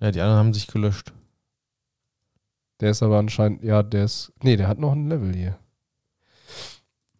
Ja, 0.00 0.10
die 0.10 0.22
anderen 0.22 0.38
haben 0.38 0.54
sich 0.54 0.68
gelöscht. 0.68 1.12
Der 2.80 2.92
ist 2.92 3.02
aber 3.02 3.18
anscheinend, 3.18 3.62
ja, 3.62 3.82
der 3.82 4.04
ist, 4.04 4.32
nee, 4.42 4.56
der 4.56 4.66
hat 4.66 4.78
noch 4.78 4.92
ein 4.92 5.06
Level 5.06 5.36
hier. 5.36 5.58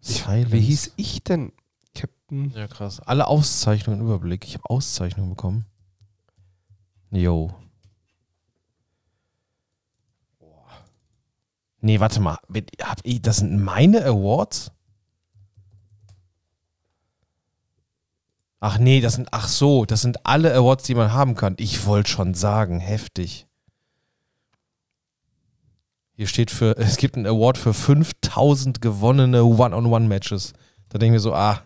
Silence. 0.01 0.53
Wie 0.53 0.61
hieß 0.61 0.95
ich 0.97 1.23
denn? 1.23 1.53
Captain? 1.95 2.51
Ja, 2.53 2.67
krass. 2.67 3.01
Alle 3.01 3.27
Auszeichnungen 3.27 4.01
im 4.01 4.07
Überblick. 4.07 4.47
Ich 4.47 4.55
habe 4.55 4.71
Auszeichnungen 4.71 5.29
bekommen. 5.29 5.67
Jo. 7.11 7.55
Nee, 11.83 12.01
warte 12.01 12.21
mal. 12.21 12.39
Hab 12.81 13.01
ich, 13.03 13.21
das 13.21 13.37
sind 13.37 13.63
meine 13.63 14.03
Awards? 14.03 14.73
Ach 18.61 18.79
nee, 18.79 19.01
das 19.01 19.15
sind, 19.15 19.29
ach 19.33 19.49
so, 19.49 19.85
das 19.85 20.01
sind 20.01 20.25
alle 20.25 20.55
Awards, 20.55 20.85
die 20.85 20.95
man 20.95 21.13
haben 21.13 21.35
kann. 21.35 21.55
Ich 21.59 21.85
wollte 21.87 22.11
schon 22.11 22.35
sagen, 22.35 22.81
heftig. 22.81 23.47
Hier 26.15 26.27
steht 26.27 26.51
für, 26.51 26.77
es 26.79 26.97
gibt 26.97 27.17
einen 27.17 27.27
Award 27.27 27.59
für 27.59 27.75
5000 27.75 28.81
gewonnene 28.81 29.45
One-on-One-Matches. 29.45 30.55
Da 30.89 30.99
denke 30.99 31.17
ich 31.17 31.19
mir 31.19 31.21
so, 31.21 31.35
ah, 31.35 31.63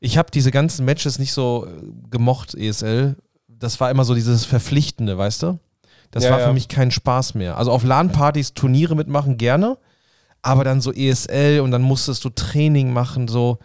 ich 0.00 0.18
habe 0.18 0.30
diese 0.32 0.50
ganzen 0.50 0.84
Matches 0.84 1.20
nicht 1.20 1.32
so 1.32 1.66
äh, 1.66 2.10
gemocht, 2.10 2.54
ESL. 2.54 3.16
Das 3.46 3.78
war 3.78 3.90
immer 3.90 4.04
so 4.04 4.14
dieses 4.14 4.44
Verpflichtende, 4.44 5.16
weißt 5.16 5.44
du? 5.44 5.60
Das 6.10 6.24
Ja, 6.24 6.30
war 6.32 6.38
für 6.40 6.46
ja. 6.46 6.52
mich 6.52 6.66
kein 6.66 6.90
Spaß 6.90 7.34
mehr. 7.34 7.56
Also 7.56 7.70
auf 7.70 7.84
LAN-Partys 7.84 8.54
Turniere 8.54 8.96
mitmachen 8.96 9.36
gerne, 9.36 9.78
aber 10.42 10.64
dann 10.64 10.80
so 10.80 10.92
ESL 10.92 11.60
und 11.60 11.70
dann 11.70 11.82
musstest 11.82 12.24
du 12.24 12.30
Training 12.30 12.92
machen, 12.92 13.28
so. 13.28 13.60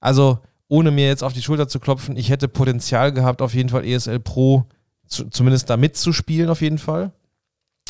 Also, 0.00 0.38
ohne 0.68 0.90
mir 0.90 1.06
jetzt 1.06 1.22
auf 1.22 1.32
die 1.32 1.42
Schulter 1.42 1.68
zu 1.68 1.78
klopfen, 1.80 2.16
ich 2.16 2.30
hätte 2.30 2.48
Potenzial 2.48 3.12
gehabt, 3.12 3.42
auf 3.42 3.54
jeden 3.54 3.68
Fall 3.68 3.84
ESL 3.84 4.20
Pro 4.20 4.66
zu, 5.06 5.28
zumindest 5.28 5.70
da 5.70 5.76
mitzuspielen, 5.76 6.50
auf 6.50 6.60
jeden 6.60 6.78
Fall. 6.78 7.12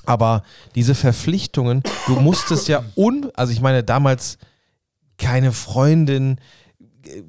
Aber 0.06 0.42
diese 0.74 0.94
Verpflichtungen, 0.94 1.82
du 2.06 2.16
musstest 2.16 2.68
ja 2.68 2.84
un, 2.96 3.30
also 3.34 3.52
ich 3.52 3.60
meine, 3.60 3.82
damals 3.82 4.38
keine 5.16 5.52
Freundin, 5.52 6.38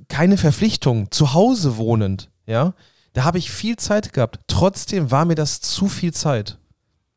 keine 0.08 0.38
Verpflichtung, 0.38 1.12
zu 1.12 1.34
Hause 1.34 1.78
wohnend, 1.78 2.30
ja. 2.46 2.74
Da 3.14 3.24
habe 3.24 3.38
ich 3.38 3.50
viel 3.50 3.78
Zeit 3.78 4.12
gehabt. 4.12 4.42
Trotzdem 4.48 5.10
war 5.10 5.24
mir 5.24 5.36
das 5.36 5.62
zu 5.62 5.88
viel 5.88 6.14
Zeit. 6.14 6.58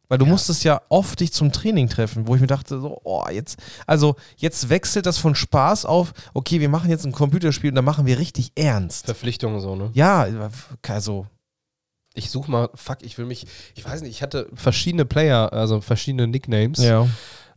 Weil 0.09 0.19
du 0.19 0.25
Ja. 0.25 0.31
musstest 0.33 0.65
ja 0.65 0.81
oft 0.89 1.21
dich 1.21 1.33
zum 1.33 1.53
Training 1.53 1.89
treffen, 1.89 2.27
wo 2.27 2.35
ich 2.35 2.41
mir 2.41 2.47
dachte, 2.47 2.81
so, 2.81 3.01
oh, 3.05 3.25
jetzt, 3.31 3.59
also 3.87 4.17
jetzt 4.37 4.71
wechselt 4.71 5.05
das 5.07 5.19
von 5.19 5.35
Spaß 5.35 5.85
auf, 5.85 6.13
okay, 6.35 6.61
wir 6.61 6.69
machen 6.71 6.89
jetzt 6.91 7.05
ein 7.05 7.13
Computerspiel 7.13 7.71
und 7.71 7.75
dann 7.75 7.85
machen 7.85 8.07
wir 8.07 8.19
richtig 8.19 8.53
ernst. 8.55 9.05
Verpflichtung 9.07 9.61
so, 9.61 9.77
ne? 9.77 9.91
Ja, 9.93 10.27
also, 10.89 11.27
Ich 12.15 12.31
suche 12.31 12.51
mal, 12.51 12.71
fuck, 12.75 12.99
ich 13.03 13.17
will 13.19 13.27
mich, 13.27 13.47
ich 13.75 13.85
weiß 13.85 14.01
nicht, 14.01 14.11
ich 14.11 14.23
hatte 14.23 14.49
verschiedene 14.55 15.05
Player, 15.05 15.53
also 15.53 15.81
verschiedene 15.81 16.27
Nicknames. 16.27 16.79
ja. 16.83 17.07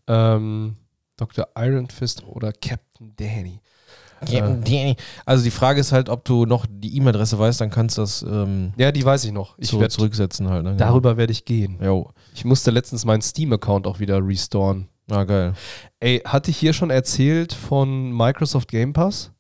Ähm, 0.07 0.75
Dr. 1.17 1.47
Iron 1.55 1.87
Fist 1.89 2.23
oder 2.25 2.51
Captain 2.51 3.13
Danny. 3.15 3.61
Äh. 4.29 4.95
Also 5.25 5.43
die 5.43 5.51
Frage 5.51 5.79
ist 5.79 5.91
halt, 5.91 6.09
ob 6.09 6.25
du 6.25 6.45
noch 6.45 6.65
die 6.69 6.95
E-Mail-Adresse 6.97 7.39
weißt, 7.39 7.61
dann 7.61 7.69
kannst 7.69 7.97
du 7.97 8.01
das 8.01 8.23
ähm, 8.23 8.73
Ja, 8.77 8.91
die 8.91 9.03
weiß 9.03 9.25
ich 9.25 9.31
noch. 9.31 9.57
Ich 9.57 9.69
so 9.69 9.79
werd, 9.79 9.91
zurücksetzen 9.91 10.49
halt. 10.49 10.63
Ne? 10.63 10.75
darüber 10.75 11.17
werde 11.17 11.31
ich 11.31 11.45
gehen. 11.45 11.79
Jo. 11.83 12.11
Ich 12.33 12.45
musste 12.45 12.71
letztens 12.71 13.05
meinen 13.05 13.21
Steam-Account 13.21 13.87
auch 13.87 13.99
wieder 13.99 14.25
restoren. 14.25 14.87
Ah, 15.09 15.23
geil. 15.23 15.53
Ey, 15.99 16.21
hatte 16.25 16.51
ich 16.51 16.57
hier 16.57 16.73
schon 16.73 16.89
erzählt 16.89 17.53
von 17.53 18.11
Microsoft 18.15 18.69
Game 18.69 18.93
Pass? 18.93 19.31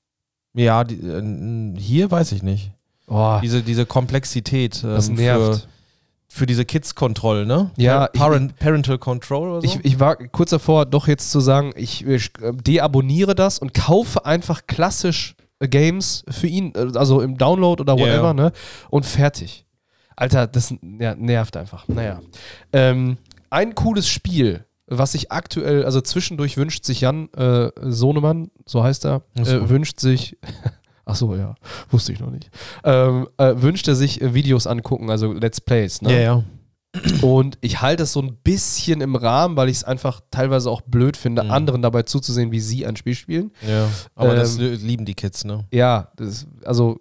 Ja, 0.53 0.83
die, 0.83 0.95
äh, 0.95 1.79
hier 1.79 2.11
weiß 2.11 2.33
ich 2.33 2.43
nicht. 2.43 2.71
Oh, 3.07 3.39
Diese, 3.41 3.61
diese 3.61 3.85
Komplexität 3.85 4.83
ähm, 4.83 4.89
das 4.91 5.09
nervt. 5.09 5.61
Für, 5.61 5.67
für 6.33 6.45
diese 6.45 6.63
Kids-Control, 6.63 7.45
ne? 7.45 7.71
Ja, 7.75 8.09
ich- 8.13 8.19
Parent, 8.19 8.57
Parental 8.57 8.97
Control 8.97 9.49
oder 9.49 9.61
so? 9.61 9.67
Ich, 9.67 9.83
ich 9.83 9.99
war 9.99 10.15
kurz 10.15 10.51
davor, 10.51 10.85
doch 10.85 11.09
jetzt 11.09 11.29
zu 11.29 11.41
sagen, 11.41 11.73
ich, 11.75 12.05
ich 12.05 12.31
äh, 12.41 12.53
deabonniere 12.53 13.35
das 13.35 13.59
und 13.59 13.73
kaufe 13.73 14.25
einfach 14.25 14.65
klassisch 14.65 15.35
äh, 15.59 15.67
Games 15.67 16.23
für 16.29 16.47
ihn, 16.47 16.73
äh, 16.73 16.97
also 16.97 17.19
im 17.19 17.37
Download 17.37 17.81
oder 17.81 17.97
whatever, 17.97 18.27
ja. 18.27 18.33
ne? 18.33 18.51
Und 18.89 19.05
fertig. 19.05 19.65
Alter, 20.15 20.47
das 20.47 20.73
ja, 20.99 21.15
nervt 21.15 21.57
einfach. 21.57 21.85
Naja. 21.89 22.21
Ähm, 22.71 23.17
ein 23.49 23.75
cooles 23.75 24.07
Spiel, 24.07 24.63
was 24.87 25.11
sich 25.11 25.33
aktuell, 25.33 25.83
also 25.83 25.99
zwischendurch 25.99 26.55
wünscht 26.55 26.85
sich 26.85 27.01
Jan 27.01 27.27
äh, 27.33 27.71
Sohnemann, 27.81 28.51
so 28.65 28.83
heißt 28.83 29.05
er, 29.05 29.23
äh, 29.35 29.69
wünscht 29.69 29.99
sich. 29.99 30.37
Ach 31.05 31.15
so, 31.15 31.35
ja, 31.35 31.55
wusste 31.89 32.13
ich 32.13 32.19
noch 32.19 32.29
nicht. 32.31 32.49
Ähm, 32.83 33.27
äh, 33.37 33.53
wünscht 33.57 33.87
er 33.87 33.95
sich 33.95 34.21
äh, 34.21 34.33
Videos 34.33 34.67
angucken, 34.67 35.09
also 35.09 35.33
Let's 35.33 35.59
Plays. 35.61 36.01
Ne? 36.01 36.13
ja, 36.13 36.19
ja. 36.19 36.43
Und 37.21 37.57
ich 37.61 37.81
halte 37.81 38.03
es 38.03 38.11
so 38.11 38.21
ein 38.21 38.35
bisschen 38.43 38.99
im 38.99 39.15
Rahmen, 39.15 39.55
weil 39.55 39.69
ich 39.69 39.77
es 39.77 39.83
einfach 39.85 40.19
teilweise 40.29 40.69
auch 40.69 40.81
blöd 40.81 41.15
finde, 41.15 41.41
Mhm. 41.45 41.51
anderen 41.51 41.81
dabei 41.81 42.03
zuzusehen, 42.03 42.51
wie 42.51 42.59
sie 42.59 42.85
ein 42.85 42.97
Spiel 42.97 43.15
spielen. 43.15 43.51
ja. 43.65 43.87
Aber 44.13 44.31
Ähm, 44.31 44.35
das 44.35 44.57
lieben 44.57 45.05
die 45.05 45.13
Kids, 45.13 45.45
ne? 45.45 45.63
Ja, 45.71 46.11
das, 46.17 46.47
also 46.65 46.99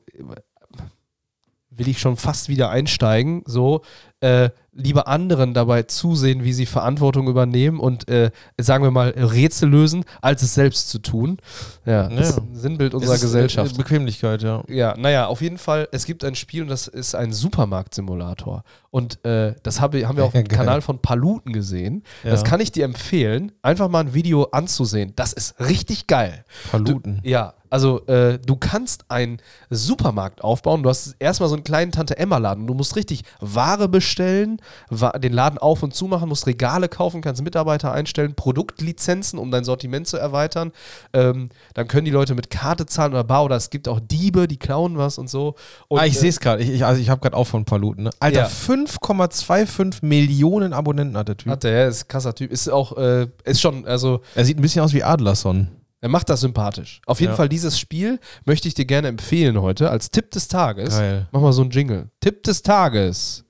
will 1.71 1.89
ich 1.89 1.99
schon 1.99 2.17
fast 2.17 2.49
wieder 2.49 2.71
einsteigen, 2.71 3.43
so 3.47 3.83
äh, 4.21 4.51
lieber 4.73 5.09
anderen 5.09 5.55
dabei 5.55 5.83
zusehen, 5.83 6.45
wie 6.45 6.53
sie 6.53 6.67
Verantwortung 6.67 7.29
übernehmen 7.29 7.81
und 7.81 8.09
äh, 8.09 8.31
sagen 8.59 8.85
wir 8.85 8.91
mal 8.91 9.11
Rätsel 9.11 9.69
lösen, 9.69 10.05
als 10.21 10.43
es 10.43 10.55
selbst 10.55 10.89
zu 10.89 11.01
tun. 11.01 11.39
Ja, 11.85 12.09
das 12.09 12.31
ist 12.31 12.39
ein 12.39 12.55
Sinnbild 12.55 12.95
unserer 12.95 13.15
Es 13.15 13.23
äh, 13.23 13.27
Gesellschaft. 13.27 13.77
Bequemlichkeit, 13.77 14.43
ja. 14.43 14.63
Ja, 14.69 14.95
naja, 14.97 15.27
auf 15.27 15.41
jeden 15.41 15.59
Fall, 15.59 15.89
es 15.93 16.05
gibt 16.05 16.25
ein 16.25 16.35
Spiel 16.35 16.63
und 16.63 16.69
das 16.69 16.87
ist 16.87 17.15
ein 17.15 17.33
Supermarktsimulator. 17.33 18.63
Und 18.91 19.25
äh, 19.25 19.55
das 19.63 19.81
habe, 19.81 20.07
haben 20.07 20.17
wir 20.17 20.25
auf 20.27 20.33
dem. 20.33 20.49
Kanal 20.49 20.81
von 20.81 20.99
Paluten 21.01 21.53
gesehen. 21.53 22.03
Ja. 22.25 22.31
Das 22.31 22.45
kann 22.45 22.61
ich 22.61 22.73
dir 22.73 22.85
empfehlen, 22.85 23.53
einfach 23.63 23.89
mal 23.89 24.01
ein 24.01 24.15
Video 24.15 24.45
anzusehen. 24.45 25.13
Das 25.17 25.33
ist 25.33 25.61
richtig 25.61 26.07
geil. 26.07 26.45
Paluten. 26.71 27.21
Ja, 27.23 27.55
also 27.71 28.05
äh, 28.07 28.39
du 28.39 28.57
kannst 28.57 29.05
einen 29.09 29.39
Supermarkt 29.71 30.43
aufbauen. 30.43 30.83
Du 30.83 30.89
hast 30.89 31.15
erstmal 31.21 31.49
so 31.49 31.55
einen 31.55 31.65
kleinen 31.65 31.93
Tante-Emma-Laden. 31.93 32.67
Du 32.67 32.75
musst 32.75 32.97
richtig 32.97 33.23
Ware 33.41 33.89
bestellen, 33.89 34.61
wa 34.91 35.13
den 35.13 35.33
Laden 35.33 35.59
auf 35.59 35.83
und 35.83 35.95
zu 35.95 36.07
machen, 36.07 36.29
musst 36.29 36.47
Regale 36.47 36.89
kaufen, 36.89 37.23
kannst 37.23 37.43
Mitarbeiter 37.43 37.93
einstellen, 37.93 38.35
Produktlizenzen, 38.35 39.39
um 39.39 39.53
dein 39.53 39.65
Sortiment 39.65 40.09
zu 40.09 40.17
erweitern. 40.17 40.73
Ähm, 41.13 41.51
dann 41.75 41.87
können 41.87 42.05
die 42.05 42.11
Leute 42.11 42.35
mit 42.35 42.51
Karte 42.51 42.87
zahlen 42.87 43.13
oder 43.13 43.25
bar 43.25 43.45
oder 43.45 43.57
es 43.57 43.71
gibt 43.71 43.87
auch 43.87 44.01
Diebe, 44.01 44.49
die 44.49 44.59
klauen 44.59 44.99
was 44.99 45.19
und 45.19 45.31
so. 45.31 45.55
Und, 45.87 46.01
ah, 46.01 46.07
ich 46.07 46.17
äh, 46.17 46.19
sehe 46.19 46.31
es 46.31 46.41
gerade. 46.41 46.63
Ich, 46.63 46.71
ich, 46.71 46.85
also 46.85 47.01
ich 47.01 47.09
habe 47.09 47.21
gerade 47.21 47.37
auch 47.37 47.47
von 47.47 47.65
Paluten. 47.65 48.05
Ne? 48.05 48.11
Alter, 48.19 48.41
Ja. 48.41 48.47
5,25 48.87 50.05
Millionen 50.05 50.73
Abonnenten 50.73 51.17
hat 51.17 51.29
der 51.29 51.37
Typ. 51.37 51.51
Hat 51.53 51.65
der, 51.65 51.73
ja, 51.73 51.89
ist 51.89 52.05
ein 52.05 52.09
krasser 52.09 52.35
Typ. 52.35 52.51
Ist 52.51 52.69
auch, 52.69 52.97
äh, 52.97 53.29
ist 53.45 53.61
schon, 53.61 53.87
also 53.87 54.21
er 54.35 54.45
sieht 54.45 54.59
ein 54.59 54.63
bisschen 54.63 54.83
aus 54.83 54.93
wie 54.93 55.03
Adlerson. 55.03 55.69
er 56.03 56.09
macht 56.09 56.29
das 56.31 56.41
sympathisch. 56.41 57.01
Auf 57.07 57.21
jeden 57.21 57.33
Ja. 57.33 57.37
Fall 57.37 57.49
dieses 57.49 57.79
Spiel 57.79 58.19
möchte 58.45 58.67
ich 58.69 58.75
dir 58.75 58.87
gerne 58.87 59.09
empfehlen 59.09 59.61
heute 59.61 59.91
als 59.91 60.11
Tipp 60.11 60.31
des 60.31 60.49
Tages. 60.49 60.97
Geil. 60.97 61.29
Mach 61.33 61.41
mal 61.43 61.53
so 61.53 61.63
einen 61.63 61.71
Jingle. 61.71 62.09
Tipp 62.21 62.43
des 62.45 62.63
Tages. 62.63 63.45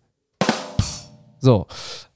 So, 1.39 1.67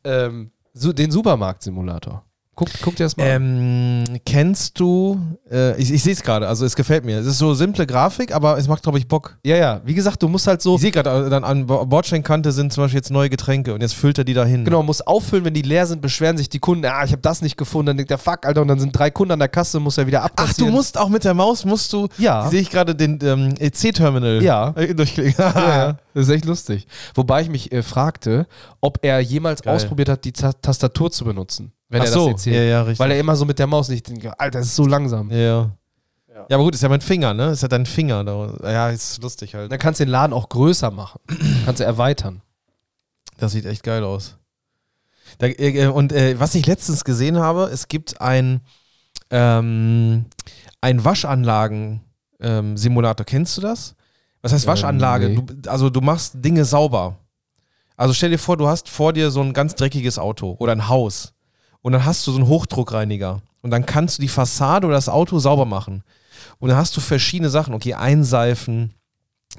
ähm, 0.05 0.51
so 0.73 0.93
den 0.93 1.11
Supermarkt-Simulator. 1.11 2.25
Guck, 2.57 2.69
guck 2.83 2.95
dir 2.97 3.05
das 3.05 3.17
mal 3.17 3.25
an. 3.29 4.05
Ähm, 4.09 4.19
kennst 4.25 4.79
du, 4.79 5.19
äh, 5.51 5.77
ich, 5.81 5.93
ich 5.93 6.03
sehe 6.03 6.13
es 6.13 6.23
gerade, 6.23 6.47
also 6.47 6.65
es 6.65 6.77
gefällt 6.77 7.05
mir. 7.05 7.19
Es 7.19 7.27
ist 7.27 7.39
so 7.39 7.53
simple 7.55 7.87
Grafik, 7.87 8.33
aber 8.35 8.57
es 8.59 8.69
macht, 8.69 8.83
glaube 8.85 8.99
ich, 8.99 9.09
Bock. 9.09 9.39
Ja, 9.45 9.57
ja, 9.57 9.81
wie 9.85 9.95
gesagt, 9.95 10.23
du 10.23 10.29
musst 10.29 10.47
halt 10.47 10.63
so, 10.63 10.77
Ich 10.77 10.81
sehe 10.83 10.91
gerade, 10.93 11.27
äh, 11.27 11.31
dann 11.31 11.43
an 11.43 11.67
Bo- 11.67 11.85
Bordsteinkante 11.85 12.53
sind 12.53 12.73
zum 12.73 12.85
Beispiel 12.85 12.99
jetzt 12.99 13.11
neue 13.11 13.29
Getränke 13.29 13.75
und 13.75 13.81
jetzt 13.81 13.95
füllt 13.95 14.19
er 14.19 14.25
die 14.25 14.35
da 14.35 14.45
hin. 14.45 14.65
genau, 14.65 14.83
musst 14.83 15.07
auffüllen, 15.07 15.45
wenn 15.45 15.55
die 15.55 15.63
leer 15.63 15.87
sind, 15.87 16.01
beschweren 16.01 16.37
sich 16.37 16.49
die 16.49 16.61
Kunden, 16.61 16.85
ah, 16.87 17.05
ich 17.05 17.11
habe 17.13 17.23
das 17.23 17.43
nicht 17.43 17.57
gefunden, 17.57 17.87
dann 17.87 17.97
denkt 17.97 18.11
der 18.11 18.19
Fuck, 18.19 18.47
Alter, 18.47 18.63
und 18.63 18.69
dann 18.69 18.79
sind 18.79 18.97
drei 18.97 19.11
Kunden 19.11 19.33
an 19.33 19.39
der 19.41 19.49
Kasse, 19.49 19.81
muss 19.81 19.99
er 19.99 20.07
wieder 20.07 20.21
Ach, 20.21 20.27
abkassieren. 20.27 20.71
du 20.71 20.77
musst 20.77 20.97
auch 20.97 21.09
mit 21.09 21.25
der 21.25 21.35
Maus, 21.35 21.65
musst 21.65 21.93
du, 21.93 22.07
Ja. 22.19 22.49
sehe 22.49 22.61
ich 22.61 22.71
gerade 22.71 22.95
den 22.95 23.19
ähm, 23.23 23.55
EC-Terminal 23.59 24.43
Ja. 24.43 24.71
äh, 24.77 24.95
durchklicken. 24.95 25.35
Ja, 25.39 25.77
ja, 25.77 25.97
das 26.15 26.29
ist 26.29 26.33
echt 26.33 26.45
lustig. 26.45 26.87
Wobei 27.17 27.43
ich 27.43 27.49
mich 27.49 27.73
äh, 27.73 27.83
fragte, 27.83 28.47
ob 28.81 28.99
er 29.03 29.19
jemals 29.21 29.63
Geil. 29.63 29.75
ausprobiert 29.75 30.09
hat, 30.09 30.25
die 30.25 30.33
Ta 30.33 30.53
Tastatur 30.53 31.11
zu 31.11 31.25
benutzen, 31.25 31.73
wenn 31.89 32.03
Ach 32.03 32.07
er 32.07 32.13
so, 32.13 32.25
das 32.27 32.33
erzählt. 32.33 32.57
ja, 32.57 32.63
ja, 32.63 32.83
richtig. 32.83 32.99
Weil 32.99 33.13
er 33.13 33.19
immer 33.21 33.37
so 33.37 33.45
mit 33.45 33.59
der 33.59 33.67
Maus 33.67 33.89
nicht 33.89 34.09
denkt, 34.09 34.27
Alter, 34.39 34.59
das 34.59 34.69
ist 34.69 34.77
so 34.77 34.87
langsam. 34.87 35.31
ja. 35.31 35.71
Ja, 36.51 36.57
aber 36.57 36.65
gut, 36.65 36.75
ist 36.75 36.83
ja 36.83 36.89
mein 36.89 37.01
Finger, 37.01 37.33
ne? 37.33 37.51
Ist 37.53 37.63
ja 37.63 37.69
dein 37.69 37.87
Finger. 37.87 38.25
Da. 38.25 38.71
Ja, 38.71 38.91
ist 38.91 39.23
lustig 39.23 39.55
halt. 39.55 39.71
Dann 39.71 39.79
kannst 39.79 40.01
du 40.01 40.05
den 40.05 40.11
Laden 40.11 40.33
auch 40.33 40.49
größer 40.49 40.91
machen. 40.91 41.21
kannst 41.65 41.79
du 41.81 41.85
erweitern. 41.85 42.43
Das 43.39 43.53
sieht 43.53 43.67
echt 43.67 43.85
geil 43.85 44.03
aus. 44.03 44.37
Da, 45.39 45.47
äh, 45.47 45.87
und 45.87 46.13
äh, 46.13 46.39
was 46.41 46.55
ich 46.57 46.67
letztens 46.67 47.05
gesehen 47.05 47.39
habe, 47.39 47.71
es 47.73 47.87
gibt 47.89 48.21
ein, 48.21 48.61
ähm, 49.31 50.25
ein 50.81 51.05
Waschanlagen-Simulator. 51.05 53.25
Kennst 53.25 53.57
du 53.57 53.61
das? 53.61 53.95
Was 54.43 54.53
heißt 54.53 54.65
Ähm, 54.65 54.71
Waschanlage? 54.73 55.29
nee. 55.29 55.37
Du, 55.37 55.47
also 55.71 55.89
du 55.91 56.01
machst 56.01 56.33
Dinge 56.37 56.65
sauber. 56.65 57.17
Also 57.97 58.13
stell 58.13 58.31
dir 58.31 58.39
vor, 58.39 58.57
du 58.57 58.67
hast 58.67 58.89
vor 58.89 59.13
dir 59.13 59.31
so 59.31 59.41
ein 59.41 59.53
ganz 59.53 59.77
dreckiges 59.77 60.19
Auto 60.19 60.57
oder 60.59 60.73
ein 60.73 60.89
Haus. 60.89 61.33
Und 61.85 61.93
dann 61.93 62.07
hast 62.07 62.27
du 62.27 62.33
so 62.33 62.39
einen 62.39 62.49
Hochdruckreiniger. 62.49 63.43
Und 63.61 63.71
dann 63.71 63.85
kannst 63.85 64.17
du 64.17 64.23
die 64.23 64.29
Fassade 64.29 64.87
oder 64.87 64.97
das 64.97 65.11
Auto 65.11 65.39
sauber 65.39 65.67
machen. 65.67 66.03
Und 66.59 66.71
dann 66.71 66.79
hast 66.79 66.97
du 66.97 67.03
verschiedene 67.03 67.51
Sachen. 67.51 67.75
Okay, 67.75 67.93
einseifen. 67.93 68.95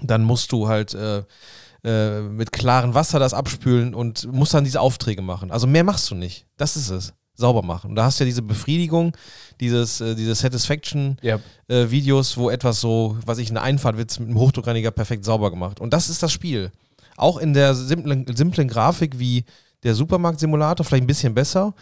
Dann 0.02 0.24
musst 0.24 0.52
du 0.52 0.68
halt 0.68 0.96
äh, 0.96 1.24
äh, 1.84 2.22
mit 2.22 2.52
klarem 2.52 2.96
Wasser 2.96 3.20
das 3.20 3.36
abspülen 3.36 3.94
und 3.94 4.28
musst 4.34 4.56
dann 4.56 4.64
diese 4.64 4.82
Aufträge 4.82 5.22
machen. 5.22 5.52
Also 5.52 5.68
mehr 5.68 5.84
machst 5.84 6.10
du 6.10 6.16
nicht. 6.16 6.48
Das 6.58 6.76
ist 6.76 6.90
es. 6.90 7.14
Sauber 7.36 7.62
machen. 7.62 7.92
Und 7.92 7.96
da 7.96 8.06
hast 8.06 8.20
du 8.20 8.24
ja 8.24 8.26
diese 8.26 8.42
Befriedigung, 8.42 9.16
dieses, 9.60 10.02
äh, 10.02 10.16
diese 10.16 10.34
Satisfaction, 10.34 11.18
Ja. 11.22 11.40
äh, 11.68 11.92
Videos, 11.92 12.38
wo 12.38 12.50
etwas 12.50 12.82
so, 12.82 13.18
was 13.24 13.38
ich, 13.38 13.52
eine 13.52 13.62
Einfahrt 13.62 13.98
wird 13.98 14.20
mit 14.20 14.30
einem 14.30 14.40
Hochdruckreiniger 14.40 14.90
perfekt 14.90 15.26
sauber 15.26 15.52
gemacht. 15.52 15.80
Und 15.80 15.94
das 15.94 16.10
ist 16.10 16.24
das 16.24 16.32
Spiel. 16.32 16.72
Auch 17.18 17.38
in 17.38 17.54
der 17.54 17.76
simplen, 17.76 18.26
simplen 18.36 18.68
Grafik 18.68 19.20
wie 19.20 19.46
der 19.84 19.94
Supermarkt-Simulator, 19.94 20.84
vielleicht 20.84 21.04
ein 21.04 21.08
bisschen 21.08 21.36
besser. 21.36 21.76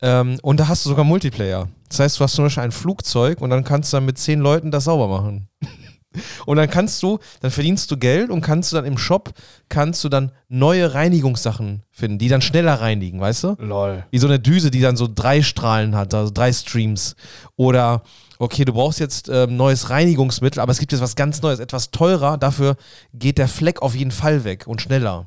Ähm, 0.00 0.38
und 0.42 0.60
da 0.60 0.68
hast 0.68 0.84
du 0.84 0.90
sogar 0.90 1.04
Multiplayer. 1.04 1.68
Das 1.88 2.00
heißt, 2.00 2.20
du 2.20 2.24
hast 2.24 2.34
zum 2.34 2.44
Beispiel 2.44 2.62
ein 2.62 2.72
Flugzeug 2.72 3.40
und 3.40 3.50
dann 3.50 3.64
kannst 3.64 3.92
du 3.92 3.96
dann 3.96 4.06
mit 4.06 4.18
zehn 4.18 4.40
Leuten 4.40 4.70
das 4.70 4.84
sauber 4.84 5.08
machen. 5.08 5.48
und 6.46 6.56
dann 6.56 6.70
kannst 6.70 7.02
du, 7.02 7.18
dann 7.40 7.50
verdienst 7.50 7.90
du 7.90 7.96
Geld 7.96 8.30
und 8.30 8.40
kannst 8.40 8.70
du 8.70 8.76
dann 8.76 8.84
im 8.84 8.98
Shop, 8.98 9.32
kannst 9.68 10.04
du 10.04 10.08
dann 10.08 10.32
neue 10.48 10.94
Reinigungssachen 10.94 11.82
finden, 11.90 12.18
die 12.18 12.28
dann 12.28 12.42
schneller 12.42 12.80
reinigen, 12.80 13.20
weißt 13.20 13.44
du? 13.44 13.56
Lol. 13.58 14.04
Wie 14.10 14.18
so 14.18 14.26
eine 14.26 14.38
Düse, 14.38 14.70
die 14.70 14.80
dann 14.80 14.96
so 14.96 15.08
drei 15.12 15.42
Strahlen 15.42 15.96
hat, 15.96 16.14
also 16.14 16.32
drei 16.32 16.52
Streams. 16.52 17.16
Oder, 17.56 18.02
okay, 18.38 18.64
du 18.64 18.72
brauchst 18.72 19.00
jetzt 19.00 19.28
ähm, 19.28 19.56
neues 19.56 19.90
Reinigungsmittel, 19.90 20.60
aber 20.60 20.72
es 20.72 20.78
gibt 20.78 20.92
jetzt 20.92 21.00
was 21.00 21.16
ganz 21.16 21.42
Neues, 21.42 21.58
etwas 21.58 21.90
teurer, 21.90 22.38
dafür 22.38 22.76
geht 23.12 23.38
der 23.38 23.48
Fleck 23.48 23.82
auf 23.82 23.94
jeden 23.94 24.12
Fall 24.12 24.44
weg 24.44 24.66
und 24.66 24.80
schneller. 24.80 25.26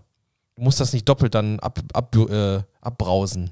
Du 0.56 0.64
musst 0.64 0.80
das 0.80 0.94
nicht 0.94 1.10
doppelt 1.10 1.36
dann 1.36 1.60
ab, 1.60 1.80
ab, 1.94 2.16
äh, 2.16 2.60
abbrausen. 2.82 3.52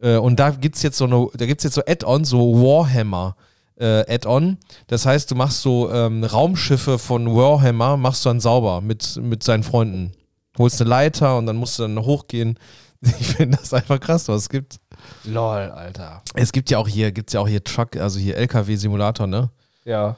Äh, 0.00 0.16
und 0.16 0.38
da 0.38 0.50
gibt 0.50 0.76
es 0.76 0.82
jetzt 0.82 0.98
so 0.98 1.04
eine, 1.04 1.28
da 1.34 1.46
gibt's 1.46 1.64
jetzt 1.64 1.74
so 1.74 1.82
Add-ons, 1.86 2.28
so 2.28 2.54
Warhammer. 2.54 3.36
Äh, 3.76 4.12
Add-on. 4.12 4.58
Das 4.88 5.06
heißt, 5.06 5.30
du 5.30 5.34
machst 5.36 5.62
so 5.62 5.90
ähm, 5.92 6.24
Raumschiffe 6.24 6.98
von 6.98 7.34
Warhammer, 7.34 7.96
machst 7.96 8.24
du 8.24 8.30
dann 8.30 8.40
sauber 8.40 8.80
mit, 8.80 9.16
mit 9.22 9.42
seinen 9.44 9.62
Freunden. 9.62 10.12
Holst 10.58 10.80
eine 10.80 10.90
Leiter 10.90 11.38
und 11.38 11.46
dann 11.46 11.56
musst 11.56 11.78
du 11.78 11.82
dann 11.82 11.98
hochgehen. 11.98 12.58
Ich 13.00 13.36
finde 13.36 13.58
das 13.58 13.72
einfach 13.72 14.00
krass, 14.00 14.26
was 14.26 14.42
es 14.42 14.48
gibt. 14.48 14.80
Lol, 15.22 15.70
Alter. 15.70 16.20
Es 16.34 16.50
gibt 16.50 16.68
ja 16.68 16.78
auch 16.78 16.88
hier, 16.88 17.12
gibt's 17.12 17.32
ja 17.32 17.38
auch 17.38 17.46
hier 17.46 17.62
Truck, 17.62 17.96
also 17.96 18.18
hier 18.18 18.36
LKW-Simulator, 18.36 19.28
ne? 19.28 19.50
Ja. 19.84 20.16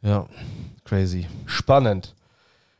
Ja, 0.00 0.26
crazy. 0.84 1.26
Spannend. 1.44 2.14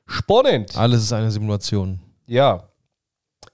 Spannend. 0.07 0.75
Alles 0.79 1.03
ist 1.03 1.13
eine 1.13 1.31
Simulation. 1.31 2.01
Ja. 2.27 2.68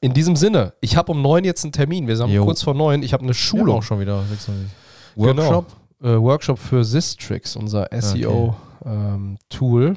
In 0.05 0.13
diesem 0.13 0.37
Sinne, 0.37 0.75
ich 0.83 0.99
habe 0.99 1.13
um 1.13 1.23
neun 1.23 1.45
jetzt 1.45 1.65
einen 1.65 1.73
Termin. 1.73 2.07
Wir 2.07 2.19
sind 2.19 2.29
Jo. 2.29 2.45
kurz 2.45 2.63
vor 2.63 2.75
neun. 2.75 3.03
Ich 3.03 3.15
habe 3.15 3.23
eine 3.23 3.33
Schulung 3.33 3.67
Schulung. 3.67 3.81
schon 3.81 4.01
wieder. 4.01 4.23
26. 4.25 4.71
Genau. 5.17 5.37
Workshop. 5.37 5.67
Äh, 6.03 6.21
Workshop 6.21 6.59
für 6.59 6.85
Sistrix, 6.85 7.57
unser 7.57 7.89
SEO-Tool. 7.91 9.97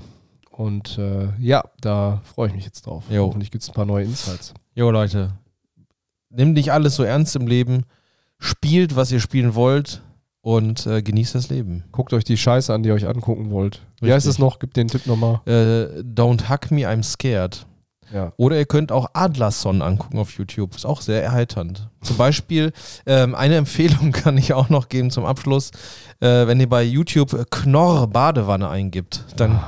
Und 0.50 0.98
äh, 0.98 1.28
ja, 1.40 1.62
da 1.82 2.22
freue 2.24 2.48
ich 2.48 2.56
mich 2.56 2.64
jetzt 2.64 2.86
drauf. 2.86 3.04
Jo. 3.10 3.26
Hoffentlich 3.26 3.52
gibt 3.52 3.64
es 3.64 3.70
ein 3.70 3.74
paar 3.74 3.84
neue 3.84 4.06
Insights. 4.06 4.54
Jo, 4.76 4.92
Leute. 4.92 5.34
Nimm 6.30 6.54
nicht 6.54 6.72
alles 6.72 6.96
so 6.96 7.04
ernst 7.04 7.36
im 7.36 7.46
Leben. 7.46 7.84
Spielt, 8.40 8.96
was 8.96 9.12
ihr 9.12 9.20
spielen 9.20 9.56
wollt 9.56 10.04
und 10.40 10.88
äh, 10.88 11.02
genießt 11.02 11.36
das 11.36 11.50
Leben. 11.50 11.84
Guckt 11.92 12.14
euch 12.14 12.24
die 12.24 12.38
Scheiße 12.38 12.74
an, 12.74 12.82
die 12.82 12.88
ihr 12.88 12.96
euch 12.96 13.10
angucken 13.10 13.52
wollt. 13.52 13.82
Wie 14.00 14.06
Richtig. 14.06 14.16
heißt 14.16 14.28
es 14.28 14.40
noch? 14.40 14.60
Gib 14.60 14.74
den 14.74 14.88
Tipp 14.88 15.06
nochmal. 15.06 15.42
Äh, 15.46 16.00
don't 16.00 16.50
hug 16.50 16.72
me, 16.72 16.88
I'm 16.88 17.04
scared. 17.04 17.67
Ja. 18.14 18.32
Oder 18.38 18.58
ihr 18.58 18.66
könnt 18.66 18.92
auch 18.92 19.08
Adlerson 19.14 19.82
angucken 19.82 20.18
auf 20.20 20.32
YouTube. 20.32 20.76
Ist 20.76 20.86
auch 20.86 21.02
sehr 21.02 21.24
erheiternd. 21.24 21.90
Zum 22.02 22.16
Beispiel, 22.18 22.72
ähm, 23.06 23.36
eine 23.36 23.56
Empfehlung 23.58 24.12
kann 24.12 24.38
ich 24.38 24.54
auch 24.54 24.70
noch 24.70 24.90
geben 24.90 25.12
zum 25.12 25.26
Abschluss. 25.26 25.72
Äh, 26.20 26.48
wenn 26.48 26.60
ihr 26.60 26.70
bei 26.70 26.84
YouTube 26.84 27.50
Knorr 27.52 28.08
Badewanne 28.08 28.70
eingibt, 28.70 29.26
dann 29.36 29.60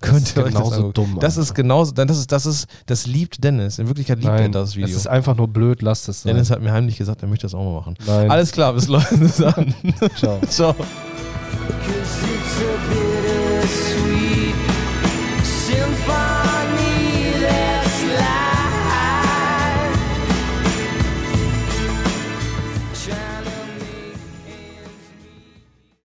könnt 0.00 0.34
ihr 0.36 0.44
euch 0.44 0.52
das 0.52 0.54
genauso 0.54 0.76
angucken. 0.76 0.92
dumm. 0.94 1.18
Das 1.20 1.36
ist 1.36 1.54
genauso, 1.54 1.92
das 1.92 2.18
ist, 2.18 2.32
das 2.32 2.46
ist, 2.46 2.66
das 2.86 3.06
liebt 3.06 3.42
Dennis. 3.42 3.78
In 3.78 3.88
Wirklichkeit 3.88 4.18
liebt 4.18 4.30
er 4.30 4.40
Nein, 4.40 4.52
das 4.52 4.76
Video. 4.76 4.88
Es 4.88 4.94
ist 4.94 5.06
einfach 5.06 5.36
nur 5.36 5.48
blöd, 5.48 5.82
lasst 5.82 6.08
es 6.08 6.22
sein. 6.22 6.34
Dennis 6.34 6.50
hat 6.50 6.62
mir 6.62 6.72
heimlich 6.72 6.96
gesagt, 6.98 7.22
er 7.22 7.28
möchte 7.28 7.46
das 7.46 7.54
auch 7.54 7.64
mal 7.64 7.74
machen. 7.80 7.94
Nein. 8.06 8.30
Alles 8.30 8.52
klar, 8.52 8.72
bis 8.72 8.86
dann. 9.36 9.74
Ciao. 10.16 10.40
Ciao. 10.48 10.74